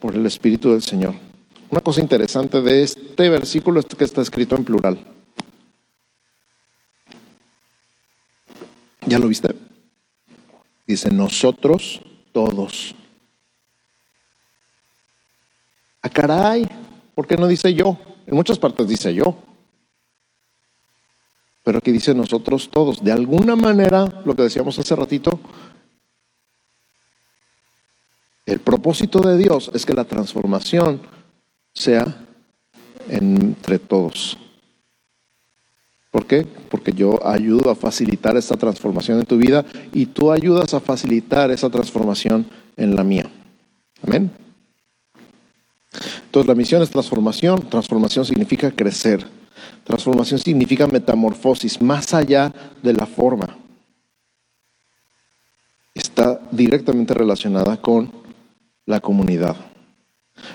[0.00, 1.14] Por el Espíritu del Señor.
[1.70, 4.98] Una cosa interesante de este versículo es que está escrito en plural.
[9.06, 9.54] ¿Ya lo viste?
[10.86, 12.00] Dice nosotros
[12.32, 12.94] todos.
[16.00, 16.68] A ah, caray,
[17.14, 17.98] ¿por qué no dice yo?
[18.28, 19.34] En muchas partes dice yo.
[21.64, 23.02] Pero aquí dice nosotros todos.
[23.02, 25.40] De alguna manera, lo que decíamos hace ratito,
[28.44, 31.00] el propósito de Dios es que la transformación
[31.72, 32.26] sea
[33.08, 34.36] entre todos.
[36.10, 36.46] ¿Por qué?
[36.70, 41.50] Porque yo ayudo a facilitar esta transformación en tu vida y tú ayudas a facilitar
[41.50, 43.30] esa transformación en la mía.
[44.02, 44.47] Amén.
[46.24, 47.68] Entonces la misión es transformación.
[47.68, 49.26] Transformación significa crecer.
[49.84, 53.56] Transformación significa metamorfosis, más allá de la forma.
[55.94, 58.12] Está directamente relacionada con
[58.86, 59.56] la comunidad.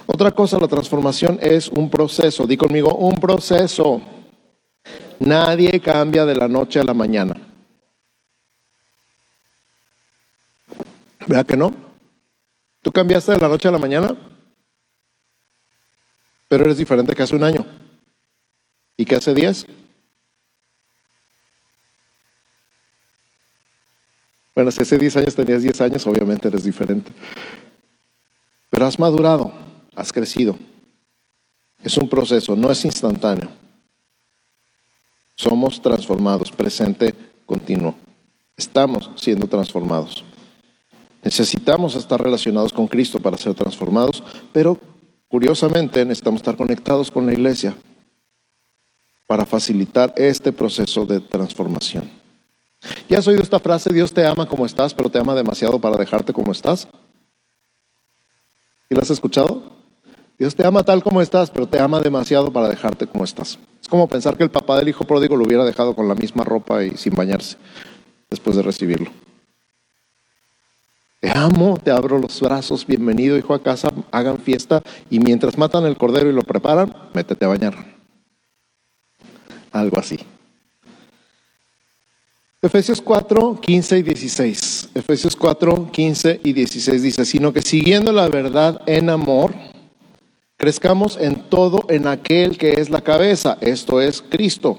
[0.06, 2.48] Otra cosa, la transformación es un proceso.
[2.48, 4.02] Di conmigo, un proceso.
[5.20, 7.36] Nadie cambia de la noche a la mañana.
[11.28, 11.74] ¿Verdad que no?
[12.82, 14.16] ¿Tú cambiaste de la noche a la mañana?
[16.54, 17.66] Pero eres diferente que hace un año.
[18.96, 19.66] ¿Y que hace diez?
[24.54, 27.12] Bueno, si hace diez años tenías diez años, obviamente eres diferente.
[28.70, 29.52] Pero has madurado,
[29.96, 30.56] has crecido.
[31.84, 33.50] Es un proceso, no es instantáneo.
[35.34, 37.16] Somos transformados, presente
[37.48, 37.96] continuo.
[38.56, 40.24] Estamos siendo transformados.
[41.24, 44.78] Necesitamos estar relacionados con Cristo para ser transformados, pero
[45.34, 47.74] curiosamente necesitamos estar conectados con la iglesia
[49.26, 52.08] para facilitar este proceso de transformación.
[53.10, 55.98] ¿Ya has oído esta frase, Dios te ama como estás, pero te ama demasiado para
[55.98, 56.88] dejarte como estás?
[58.91, 59.63] ¿Y la has escuchado?
[60.38, 63.58] Dios te ama tal como estás, pero te ama demasiado para dejarte como estás.
[63.82, 66.43] Es como pensar que el papá del hijo pródigo lo hubiera dejado con la misma
[66.43, 67.58] ropa y sin bañarse
[68.30, 69.10] después de recibirlo.
[71.24, 75.86] Te amo, te abro los brazos, bienvenido hijo a casa, hagan fiesta y mientras matan
[75.86, 77.74] el cordero y lo preparan, métete a bañar.
[79.72, 80.20] Algo así.
[82.62, 84.90] Efesios 4, 15 y 16.
[84.96, 89.54] Efesios 4, 15 y 16 dice, sino que siguiendo la verdad en amor,
[90.58, 94.78] crezcamos en todo en aquel que es la cabeza, esto es Cristo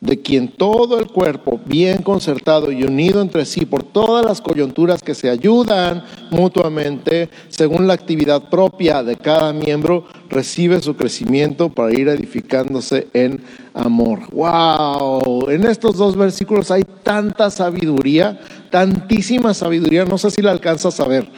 [0.00, 5.02] de quien todo el cuerpo, bien concertado y unido entre sí por todas las coyunturas
[5.02, 11.92] que se ayudan mutuamente, según la actividad propia de cada miembro, recibe su crecimiento para
[11.92, 13.42] ir edificándose en
[13.74, 14.20] amor.
[14.32, 15.50] ¡Wow!
[15.50, 21.08] En estos dos versículos hay tanta sabiduría, tantísima sabiduría, no sé si la alcanzas a
[21.08, 21.28] ver.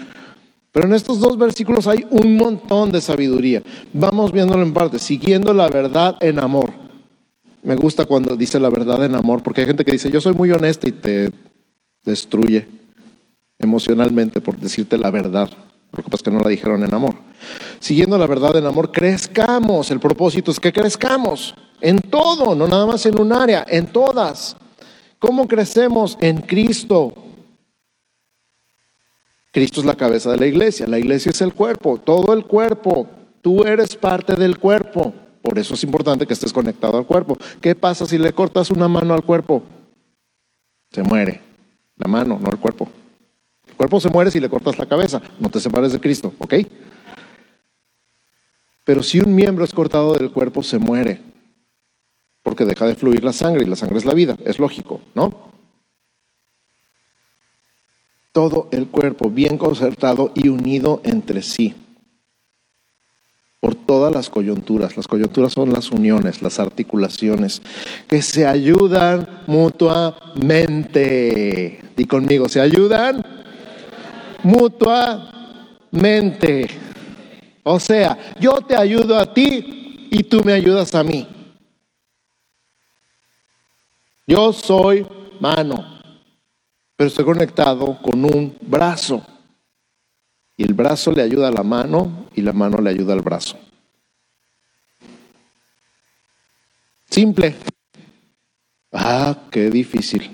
[0.71, 3.63] Pero en estos dos versículos hay un montón de sabiduría.
[3.93, 6.82] Vamos viéndolo en parte, siguiendo la verdad en amor.
[7.63, 10.35] Me gusta cuando dice la verdad en amor, porque hay gente que dice, yo soy
[10.35, 11.31] muy honesta y te
[12.05, 12.67] destruye
[13.59, 15.49] emocionalmente por decirte la verdad.
[15.93, 17.15] Lo que pasa es que no la dijeron en amor.
[17.79, 19.91] Siguiendo la verdad en amor, crezcamos.
[19.91, 24.57] El propósito es que crezcamos en todo, no nada más en un área, en todas.
[25.19, 27.15] ¿Cómo crecemos en Cristo?
[29.53, 33.07] Cristo es la cabeza de la iglesia, la iglesia es el cuerpo, todo el cuerpo.
[33.43, 35.13] Tú eres parte del cuerpo.
[35.43, 37.37] Por eso es importante que estés conectado al cuerpo.
[37.61, 39.65] ¿Qué pasa si le cortas una mano al cuerpo?
[40.93, 41.41] Se muere.
[41.97, 42.89] La mano, no el cuerpo.
[43.67, 45.21] El cuerpo se muere si le cortas la cabeza.
[45.41, 46.55] No te separes de Cristo, ¿ok?
[48.85, 51.21] Pero si un miembro es cortado del cuerpo, se muere.
[52.43, 54.37] Porque deja de fluir la sangre y la sangre es la vida.
[54.45, 55.51] Es lógico, ¿no?
[58.31, 61.82] Todo el cuerpo bien concertado y unido entre sí
[63.63, 64.97] por todas las coyunturas.
[64.97, 67.63] Las coyunturas son las uniones, las articulaciones,
[68.09, 71.81] que se ayudan mutuamente.
[71.97, 73.25] Di conmigo, se ayudan
[74.43, 76.67] mutuamente.
[77.63, 81.29] O sea, yo te ayudo a ti y tú me ayudas a mí.
[84.27, 85.07] Yo soy
[85.39, 86.01] mano,
[86.97, 89.25] pero estoy conectado con un brazo.
[90.57, 93.59] Y el brazo le ayuda a la mano y la mano le ayuda al brazo.
[97.09, 97.55] Simple.
[98.93, 100.31] Ah, qué difícil.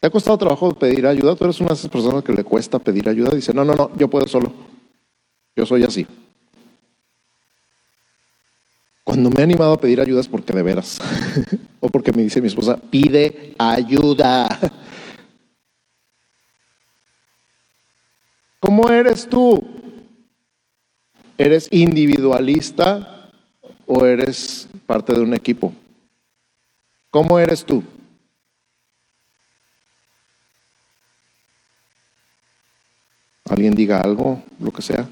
[0.00, 1.34] ¿Te ha costado trabajo pedir ayuda?
[1.34, 3.34] Tú eres una de esas personas que le cuesta pedir ayuda.
[3.34, 4.52] Dice, no, no, no, yo puedo solo.
[5.56, 6.06] Yo soy así.
[9.02, 11.00] Cuando me he animado a pedir ayuda es porque de veras.
[11.80, 14.48] o porque me dice mi esposa, pide ayuda.
[18.66, 19.64] ¿Cómo eres tú?
[21.38, 23.30] ¿Eres individualista
[23.86, 25.72] o eres parte de un equipo?
[27.08, 27.84] ¿Cómo eres tú?
[33.48, 35.08] ¿Alguien diga algo, lo que sea?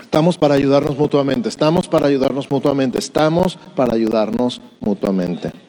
[0.00, 5.65] Estamos para ayudarnos mutuamente, estamos para ayudarnos mutuamente, estamos para ayudarnos mutuamente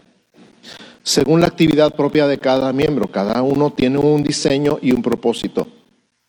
[1.07, 3.07] según la actividad propia de cada miembro.
[3.07, 5.65] Cada uno tiene un diseño y un propósito.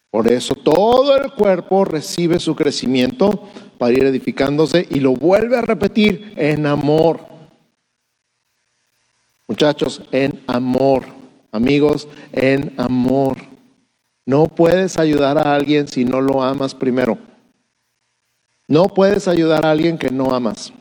[0.09, 5.63] Por eso todo el cuerpo recibe su crecimiento para ir edificándose y lo vuelve a
[5.63, 7.27] repetir en amor.
[9.49, 11.07] Muchachos, en amor.
[11.51, 13.39] Amigos, en amor.
[14.27, 17.19] No puedes ayudar a alguien si no lo amas primero.
[18.69, 20.73] No puedes ayudar a alguien que no amas.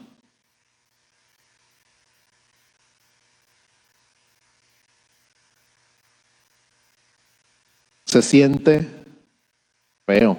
[8.08, 8.88] Se siente
[10.06, 10.38] feo.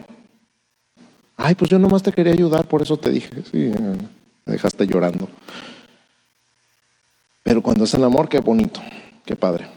[1.36, 3.70] Ay, pues yo nomás te quería ayudar, por eso te dije, sí,
[4.44, 5.28] me dejaste llorando.
[7.44, 8.80] Pero cuando es el amor, qué bonito,
[9.24, 9.68] qué padre.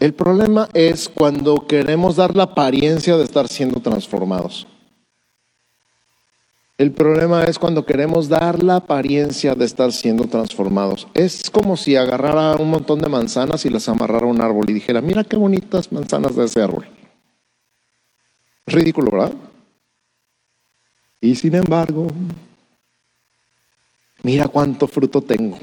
[0.00, 4.66] El problema es cuando queremos dar la apariencia de estar siendo transformados.
[6.80, 11.08] El problema es cuando queremos dar la apariencia de estar siendo transformados.
[11.12, 14.72] Es como si agarrara un montón de manzanas y las amarrara a un árbol y
[14.72, 16.88] dijera, mira qué bonitas manzanas de ese árbol.
[18.66, 19.34] Ridículo, ¿verdad?
[21.20, 22.06] Y sin embargo,
[24.22, 25.58] mira cuánto fruto tengo.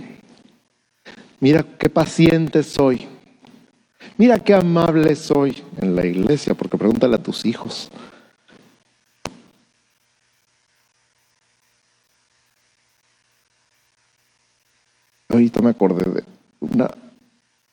[1.39, 3.07] Mira qué paciente soy.
[4.17, 7.89] Mira qué amable soy en la iglesia, porque pregúntale a tus hijos.
[15.37, 16.23] Ahorita me acordé de
[16.61, 16.89] una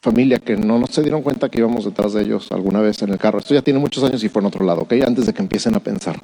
[0.02, 3.08] familia que no, nos se dieron cuenta que íbamos detrás de ellos alguna vez en
[3.08, 3.38] el carro.
[3.38, 4.92] Esto ya tiene muchos años y fue en otro lado, ¿ok?
[5.06, 6.20] Antes de que empiecen a pensar.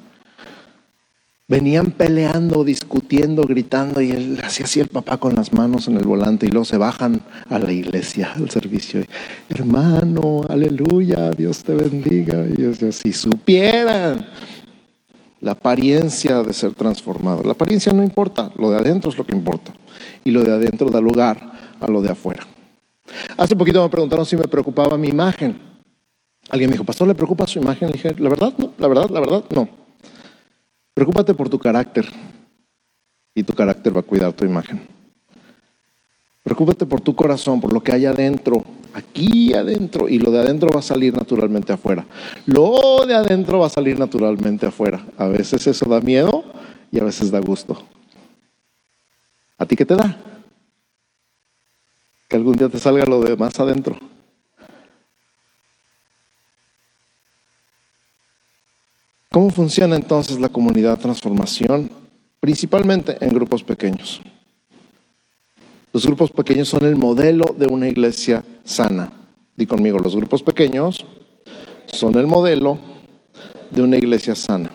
[1.47, 6.03] Venían peleando, discutiendo, gritando y él hacía así el papá con las manos en el
[6.03, 9.03] volante y luego se bajan a la iglesia, al servicio.
[9.49, 12.45] Hermano, aleluya, Dios te bendiga.
[12.55, 14.27] Y yo si supieran
[15.41, 17.43] la apariencia de ser transformado.
[17.43, 19.73] La apariencia no importa, lo de adentro es lo que importa.
[20.23, 22.45] Y lo de adentro da lugar a lo de afuera.
[23.37, 25.59] Hace poquito me preguntaron si me preocupaba mi imagen.
[26.49, 27.87] Alguien me dijo, pastor, ¿le preocupa su imagen?
[27.89, 29.67] Le dije, la verdad, no, la verdad, la verdad, no.
[30.93, 32.05] Preocúpate por tu carácter
[33.33, 34.81] y tu carácter va a cuidar tu imagen.
[36.43, 38.63] Preocúpate por tu corazón, por lo que hay adentro,
[38.93, 42.05] aquí adentro, y lo de adentro va a salir naturalmente afuera.
[42.45, 45.05] Lo de adentro va a salir naturalmente afuera.
[45.17, 46.43] A veces eso da miedo
[46.91, 47.83] y a veces da gusto.
[49.57, 50.17] ¿A ti qué te da?
[52.31, 53.97] que algún día te salga lo de más adentro.
[59.29, 61.91] ¿Cómo funciona entonces la comunidad transformación?
[62.39, 64.21] Principalmente en grupos pequeños.
[65.91, 69.11] Los grupos pequeños son el modelo de una iglesia sana.
[69.55, 71.05] Di conmigo, los grupos pequeños
[71.87, 72.79] son el modelo
[73.69, 74.71] de una iglesia sana.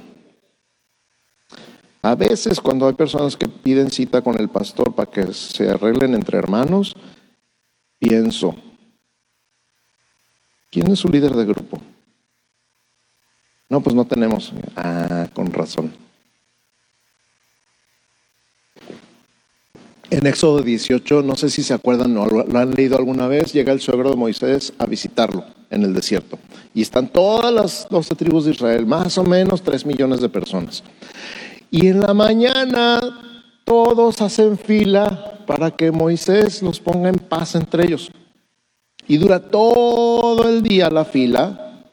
[2.02, 6.14] A veces cuando hay personas que piden cita con el pastor para que se arreglen
[6.14, 6.94] entre hermanos,
[7.98, 8.54] pienso,
[10.70, 11.80] ¿quién es su líder de grupo?
[13.68, 14.52] No, pues no tenemos.
[14.76, 16.05] Ah, con razón.
[20.16, 23.70] En Éxodo 18, no sé si se acuerdan o lo han leído alguna vez, llega
[23.70, 26.38] el suegro de Moisés a visitarlo en el desierto.
[26.72, 30.82] Y están todas las 12 tribus de Israel, más o menos 3 millones de personas.
[31.70, 32.98] Y en la mañana
[33.66, 38.10] todos hacen fila para que Moisés los ponga en paz entre ellos.
[39.06, 41.84] Y dura todo el día la fila,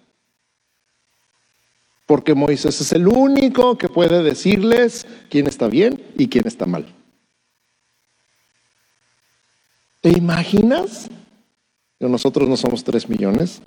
[2.06, 6.86] porque Moisés es el único que puede decirles quién está bien y quién está mal.
[10.04, 11.10] ¿Te imaginas?
[11.98, 13.62] Nosotros no somos tres millones.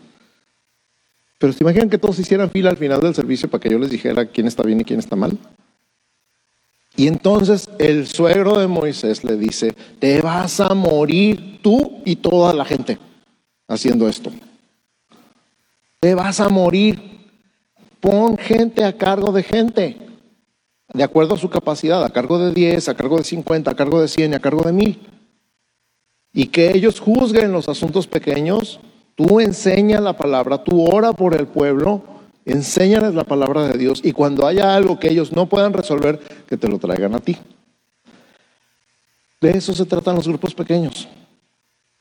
[1.38, 3.88] Pero ¿te imaginan que todos hicieran fila al final del servicio para que yo les
[3.88, 5.38] dijera quién está bien y quién está mal?
[6.94, 12.52] Y entonces el suegro de Moisés le dice, te vas a morir tú y toda
[12.52, 12.98] la gente
[13.66, 14.30] haciendo esto.
[16.00, 17.16] Te vas a morir.
[17.98, 19.96] Pon gente a cargo de gente,
[20.92, 24.02] de acuerdo a su capacidad, a cargo de 10, a cargo de 50, a cargo
[24.02, 25.15] de 100 y a cargo de 1000.
[26.36, 28.78] Y que ellos juzguen los asuntos pequeños.
[29.16, 32.02] Tú enseña la palabra, tú ora por el pueblo
[32.46, 36.56] Enséñales la palabra de Dios y cuando haya algo que ellos no puedan resolver, que
[36.56, 37.36] te lo traigan a ti.
[39.40, 41.08] De eso se tratan los grupos pequeños.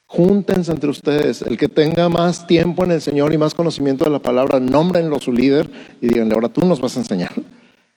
[0.06, 1.42] Júntense entre ustedes.
[1.42, 5.20] El que tenga más tiempo en el Señor y más conocimiento de la palabra, nómbrenlo
[5.20, 5.68] su líder
[6.00, 7.34] y díganle, ahora tú nos vas a enseñar.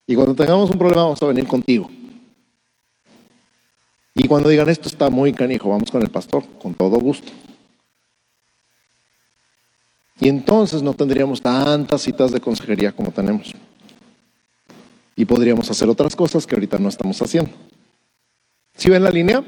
[0.07, 1.91] Y cuando tengamos un problema, vamos a venir contigo.
[4.19, 7.31] Y cuando digan, esto está muy canijo, vamos con el pastor, con todo gusto.
[10.19, 13.55] Y entonces no tendríamos tantas citas de consejería como tenemos.
[15.15, 17.53] Y podríamos hacer otras cosas que ahorita no estamos haciendo.
[18.75, 19.45] ¿Sí ven la línea?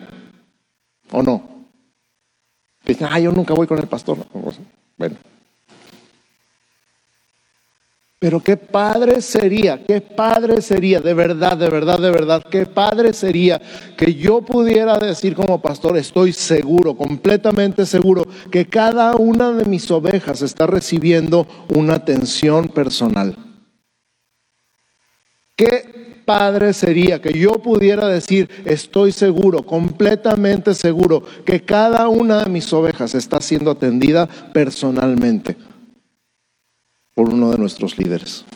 [1.10, 1.42] ¿O no?
[2.84, 4.18] Dicen, ah, yo nunca voy con el pastor.
[4.96, 5.16] Bueno,
[8.20, 13.14] pero qué padre sería, qué padre sería, de verdad, de verdad, de verdad, qué padre
[13.14, 13.58] sería
[13.96, 19.90] que yo pudiera decir como pastor, estoy seguro, completamente seguro, que cada una de mis
[19.90, 23.34] ovejas está recibiendo una atención personal.
[25.56, 32.50] Qué padre sería que yo pudiera decir, estoy seguro, completamente seguro, que cada una de
[32.50, 35.69] mis ovejas está siendo atendida personalmente
[37.20, 38.46] por uno de nuestros líderes.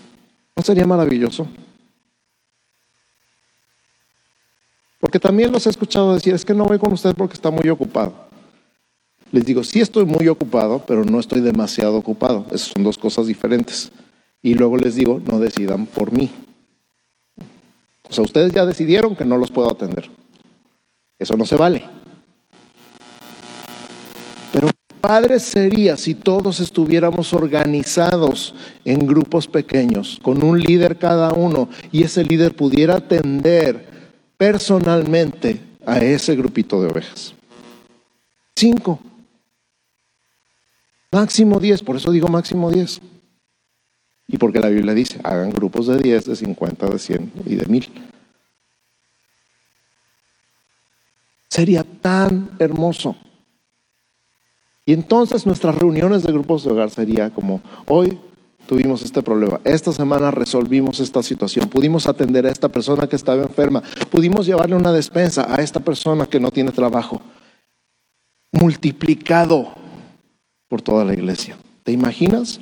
[0.56, 1.46] ¿No sería maravilloso?
[4.98, 7.68] Porque también los he escuchado decir, es que no voy con usted porque está muy
[7.68, 8.14] ocupado.
[9.32, 12.46] Les digo, sí estoy muy ocupado, pero no estoy demasiado ocupado.
[12.52, 13.92] Esas son dos cosas diferentes.
[14.40, 16.30] Y luego les digo, no decidan por mí.
[18.08, 20.10] O sea, ustedes ya decidieron que no los puedo atender.
[21.18, 21.84] Eso no se vale.
[24.54, 24.70] Pero
[25.06, 28.54] padre sería si todos estuviéramos organizados
[28.86, 33.86] en grupos pequeños, con un líder cada uno, y ese líder pudiera atender
[34.38, 37.34] personalmente a ese grupito de ovejas.
[38.56, 38.98] Cinco.
[41.12, 43.02] Máximo 10, por eso digo máximo 10.
[44.28, 47.66] Y porque la Biblia dice, hagan grupos de 10, de 50, de 100 y de
[47.66, 47.90] 1000.
[51.50, 53.14] Sería tan hermoso.
[54.86, 58.18] Y entonces nuestras reuniones de grupos de hogar sería como, hoy
[58.66, 63.42] tuvimos este problema, esta semana resolvimos esta situación, pudimos atender a esta persona que estaba
[63.42, 67.20] enferma, pudimos llevarle una despensa a esta persona que no tiene trabajo,
[68.52, 69.72] multiplicado
[70.68, 71.56] por toda la iglesia.
[71.82, 72.60] ¿Te imaginas?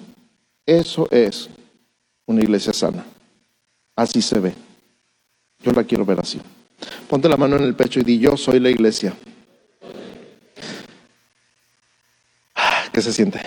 [0.64, 1.48] Eso es
[2.26, 3.04] una iglesia sana.
[3.96, 4.54] Así se ve.
[5.64, 6.40] Yo la quiero ver así.
[7.08, 9.14] Ponte la mano en el pecho y di, yo soy la iglesia.
[12.92, 13.40] ¿Qué se siente?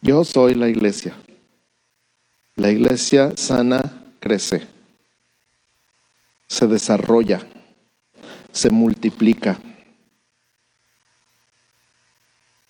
[0.00, 1.14] Yo soy la iglesia.
[2.54, 3.80] La iglesia sana
[4.20, 4.66] crece,
[6.46, 7.40] se desarrolla,
[8.52, 9.58] se multiplica.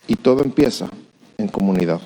[0.07, 0.89] Y todo empieza
[1.37, 2.01] en comunidad.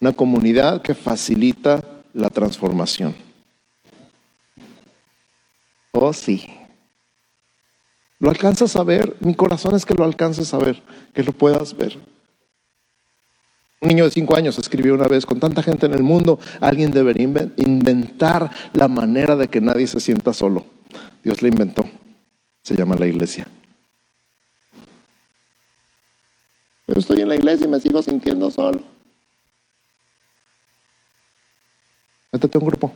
[0.00, 3.14] Una comunidad que facilita la transformación.
[5.92, 6.59] Oh, sí.
[8.20, 9.16] ¿Lo alcanzas a ver?
[9.20, 10.82] Mi corazón es que lo alcances a ver,
[11.14, 11.98] que lo puedas ver.
[13.80, 16.90] Un niño de cinco años escribió una vez, con tanta gente en el mundo, alguien
[16.90, 17.24] debería
[17.56, 20.66] inventar la manera de que nadie se sienta solo.
[21.24, 21.86] Dios la inventó.
[22.62, 23.48] Se llama la iglesia.
[26.84, 28.82] Pero estoy en la iglesia y me sigo sintiendo solo.
[32.32, 32.92] Métete un grupo.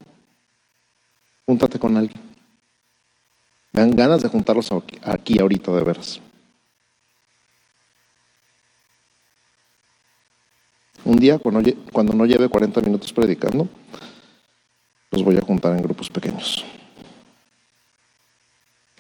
[1.47, 2.24] Júntate con alguien.
[3.75, 4.71] Me dan ganas de juntarlos
[5.03, 6.21] aquí, ahorita, de veras.
[11.05, 11.61] Un día, cuando,
[11.93, 13.69] cuando no lleve 40 minutos predicando,
[15.11, 16.65] los voy a juntar en grupos pequeños.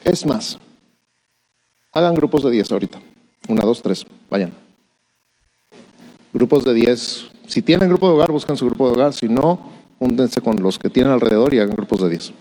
[0.02, 0.58] Es más,
[1.92, 2.98] hagan grupos de 10 ahorita.
[3.48, 4.52] Una, dos, tres, vayan
[6.32, 7.30] grupos de 10.
[7.46, 9.12] Si tienen grupo de hogar, buscan su grupo de hogar.
[9.12, 9.60] Si no,
[10.00, 12.32] júntense con los que tienen alrededor y hagan grupos de 10.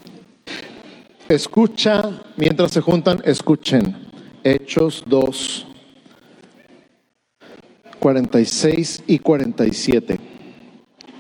[1.30, 3.96] Escucha, mientras se juntan, escuchen.
[4.44, 5.66] Hechos 2,
[7.98, 10.20] 46 y 47.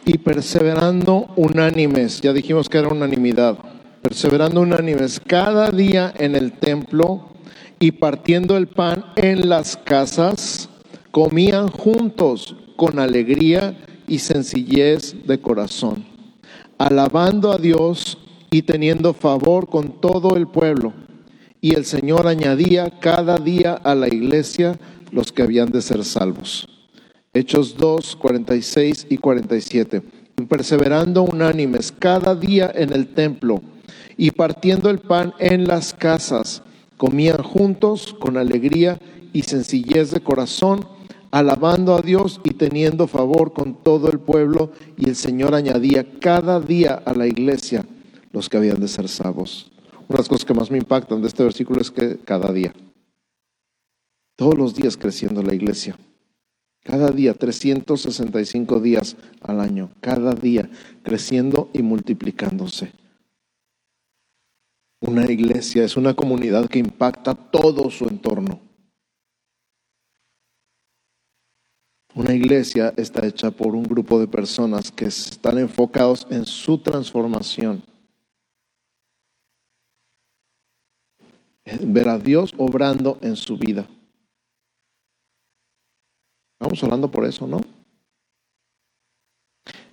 [0.06, 3.58] Y perseverando unánimes, ya dijimos que era unanimidad,
[4.02, 7.30] perseverando unánimes cada día en el templo
[7.80, 10.68] y partiendo el pan en las casas,
[11.12, 16.04] comían juntos con alegría y sencillez de corazón,
[16.78, 18.18] alabando a Dios
[18.54, 20.94] y teniendo favor con todo el pueblo.
[21.60, 24.78] Y el Señor añadía cada día a la iglesia
[25.12, 26.68] los que habían de ser salvos.
[27.34, 30.04] Hechos 2, 46 y 47.
[30.48, 33.60] Perseverando unánimes cada día en el templo
[34.18, 36.62] y partiendo el pan en las casas,
[36.98, 39.00] comían juntos con alegría
[39.34, 40.86] y sencillez de corazón
[41.32, 46.60] alabando a Dios y teniendo favor con todo el pueblo, y el Señor añadía cada
[46.60, 47.84] día a la iglesia
[48.34, 49.72] los que habían de ser salvos.
[49.94, 52.74] Una de las cosas que más me impactan de este versículo es que cada día,
[54.36, 55.96] todos los días creciendo la iglesia,
[56.84, 60.70] cada día, 365 días al año, cada día
[61.02, 62.92] creciendo y multiplicándose.
[65.00, 68.60] Una iglesia es una comunidad que impacta todo su entorno.
[72.16, 77.82] Una iglesia está hecha por un grupo de personas que están enfocados en su transformación.
[81.66, 83.88] Ver a Dios obrando en su vida.
[86.60, 87.62] Estamos hablando por eso, ¿no?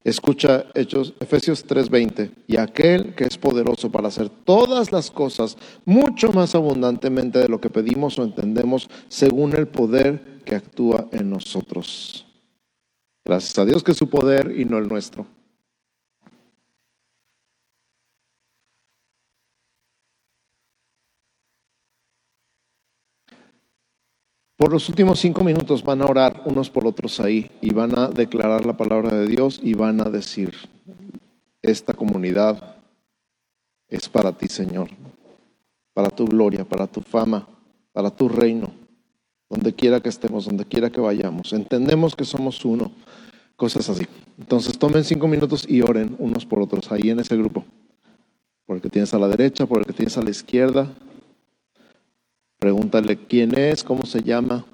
[0.02, 6.32] Escucha Hechos, Efesios 3:20, y aquel que es poderoso para hacer todas las cosas mucho
[6.32, 12.26] más abundantemente de lo que pedimos o entendemos, según el poder que actúa en nosotros.
[13.24, 15.26] Gracias a Dios que es su poder y no el nuestro.
[24.61, 28.08] Por los últimos cinco minutos van a orar unos por otros ahí y van a
[28.08, 30.52] declarar la palabra de Dios y van a decir,
[31.62, 32.76] esta comunidad
[33.88, 34.90] es para ti, Señor,
[35.94, 37.48] para tu gloria, para tu fama,
[37.94, 38.70] para tu reino,
[39.48, 41.54] donde quiera que estemos, donde quiera que vayamos.
[41.54, 42.92] Entendemos que somos uno,
[43.56, 44.06] cosas así.
[44.38, 47.64] Entonces tomen cinco minutos y oren unos por otros ahí en ese grupo,
[48.66, 50.86] por el que tienes a la derecha, por el que tienes a la izquierda,
[52.61, 54.66] Pregúntale quién es, cómo se llama,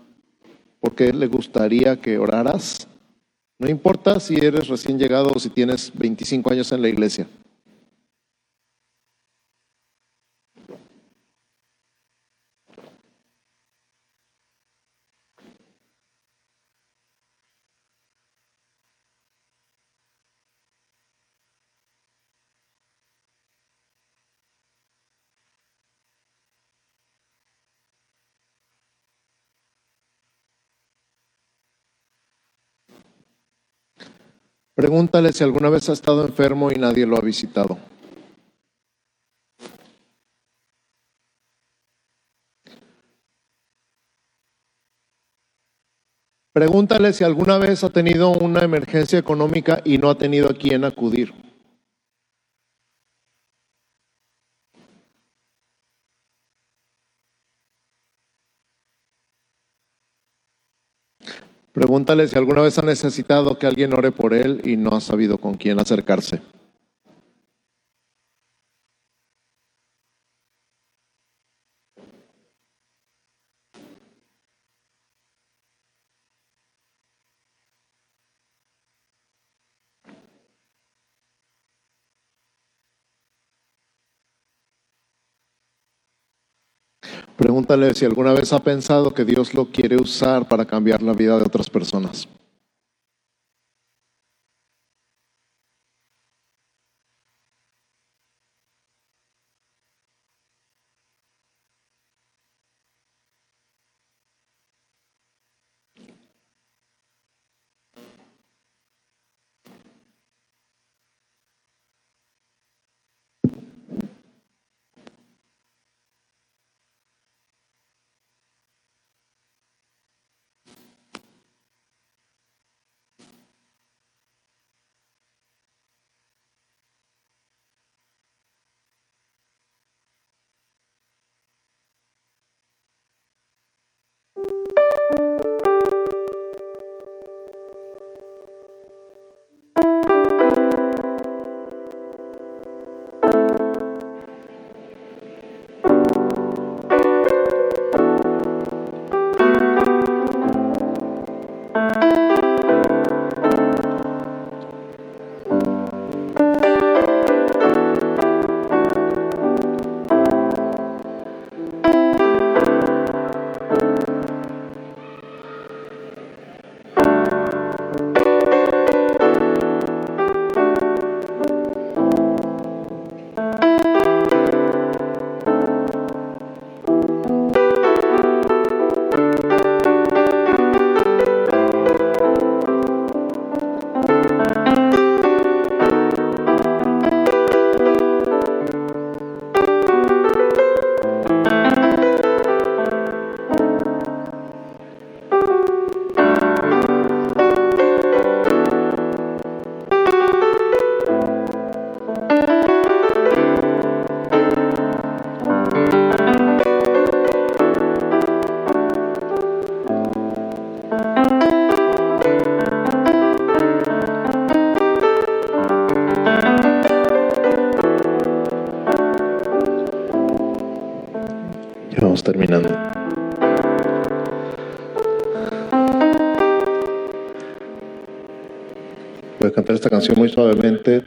[0.81, 2.89] por qué le gustaría que oraras.
[3.61, 7.29] No importa si eres recién llegado o si tienes 25 años en la iglesia.
[34.87, 37.77] Pregúntale si alguna vez ha estado enfermo y nadie lo ha visitado.
[46.53, 50.85] Pregúntale si alguna vez ha tenido una emergencia económica y no ha tenido a quién
[50.85, 51.46] acudir.
[61.77, 65.37] Pregúntale si alguna vez ha necesitado que alguien ore por él y no ha sabido
[65.37, 66.41] con quién acercarse.
[87.95, 91.43] Si alguna vez ha pensado que Dios lo quiere usar para cambiar la vida de
[91.43, 92.29] otras personas.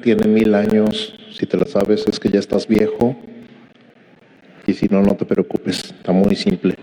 [0.01, 3.15] Tiene mil años, si te la sabes es que ya estás viejo
[4.67, 6.75] y si no, no te preocupes, está muy simple.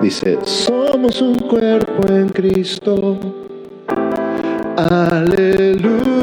[0.00, 3.20] Dice, somos un cuerpo en Cristo,
[4.76, 6.14] aleluya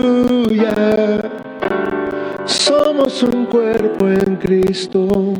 [2.45, 5.33] somos un cuerpo en Cristo.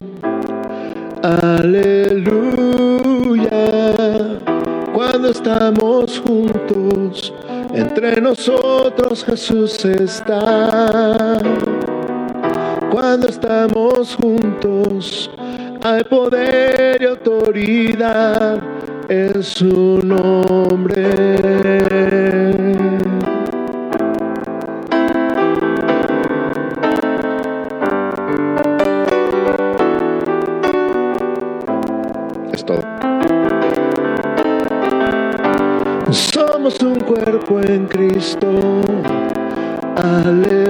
[8.31, 11.37] Nosotros Jesús está.
[12.89, 15.29] Cuando estamos juntos,
[15.83, 18.61] hay poder y autoridad
[19.09, 20.50] en su nombre.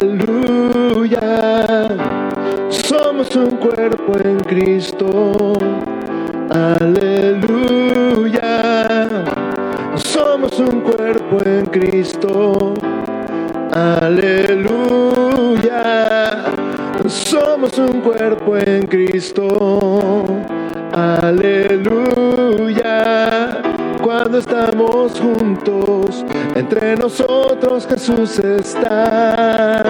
[0.02, 1.88] Aleluya.
[2.70, 5.54] Somos un cuerpo en Cristo.
[6.50, 7.84] Aleluya.
[9.96, 12.74] Somos un cuerpo en Cristo.
[13.72, 15.06] Aleluya.
[17.06, 20.26] Somos un cuerpo en Cristo.
[20.94, 22.42] Aleluya
[24.02, 26.26] cuando estamos juntos,
[26.56, 29.81] entre nosotros Jesús está.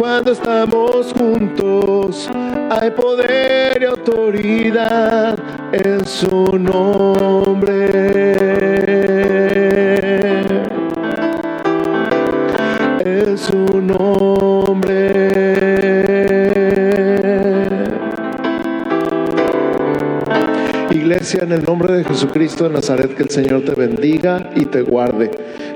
[0.00, 2.30] Cuando estamos juntos
[2.70, 5.38] hay poder y autoridad
[5.72, 7.90] en su nombre.
[13.04, 15.10] En su nombre.
[20.92, 24.80] Iglesia, en el nombre de Jesucristo de Nazaret, que el Señor te bendiga y te
[24.80, 25.30] guarde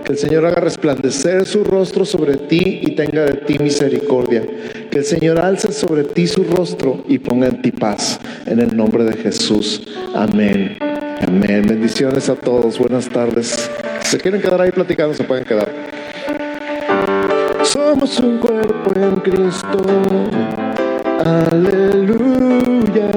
[0.04, 4.42] que el Señor haga resplandecer su rostro sobre ti y tenga de ti misericordia.
[4.90, 8.20] Que el Señor alce sobre ti su rostro y ponga en ti paz.
[8.44, 9.82] En el nombre de Jesús.
[10.14, 10.76] Amén.
[11.26, 11.64] Amén.
[11.66, 12.78] Bendiciones a todos.
[12.78, 13.70] Buenas tardes.
[14.02, 15.72] Si se quieren quedar ahí platicando, se pueden quedar.
[17.62, 19.78] Somos un cuerpo en Cristo.
[21.24, 23.10] Aleluya.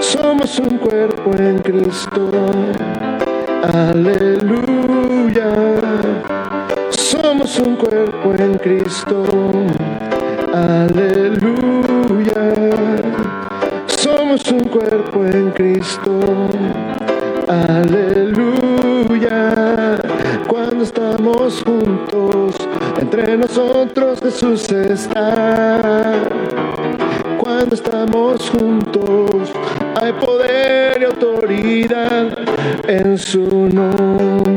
[0.00, 2.30] Somos un cuerpo en Cristo.
[3.62, 5.01] Aleluya.
[6.90, 9.22] Somos un cuerpo en Cristo.
[10.52, 11.62] Aleluya.
[13.86, 16.18] Somos un cuerpo en Cristo.
[17.46, 18.34] Aleluya.
[20.48, 22.56] Cuando estamos juntos,
[23.00, 26.14] entre nosotros Jesús está.
[27.38, 29.52] Cuando estamos juntos,
[30.00, 32.36] hay poder y autoridad
[32.88, 34.51] en su nombre.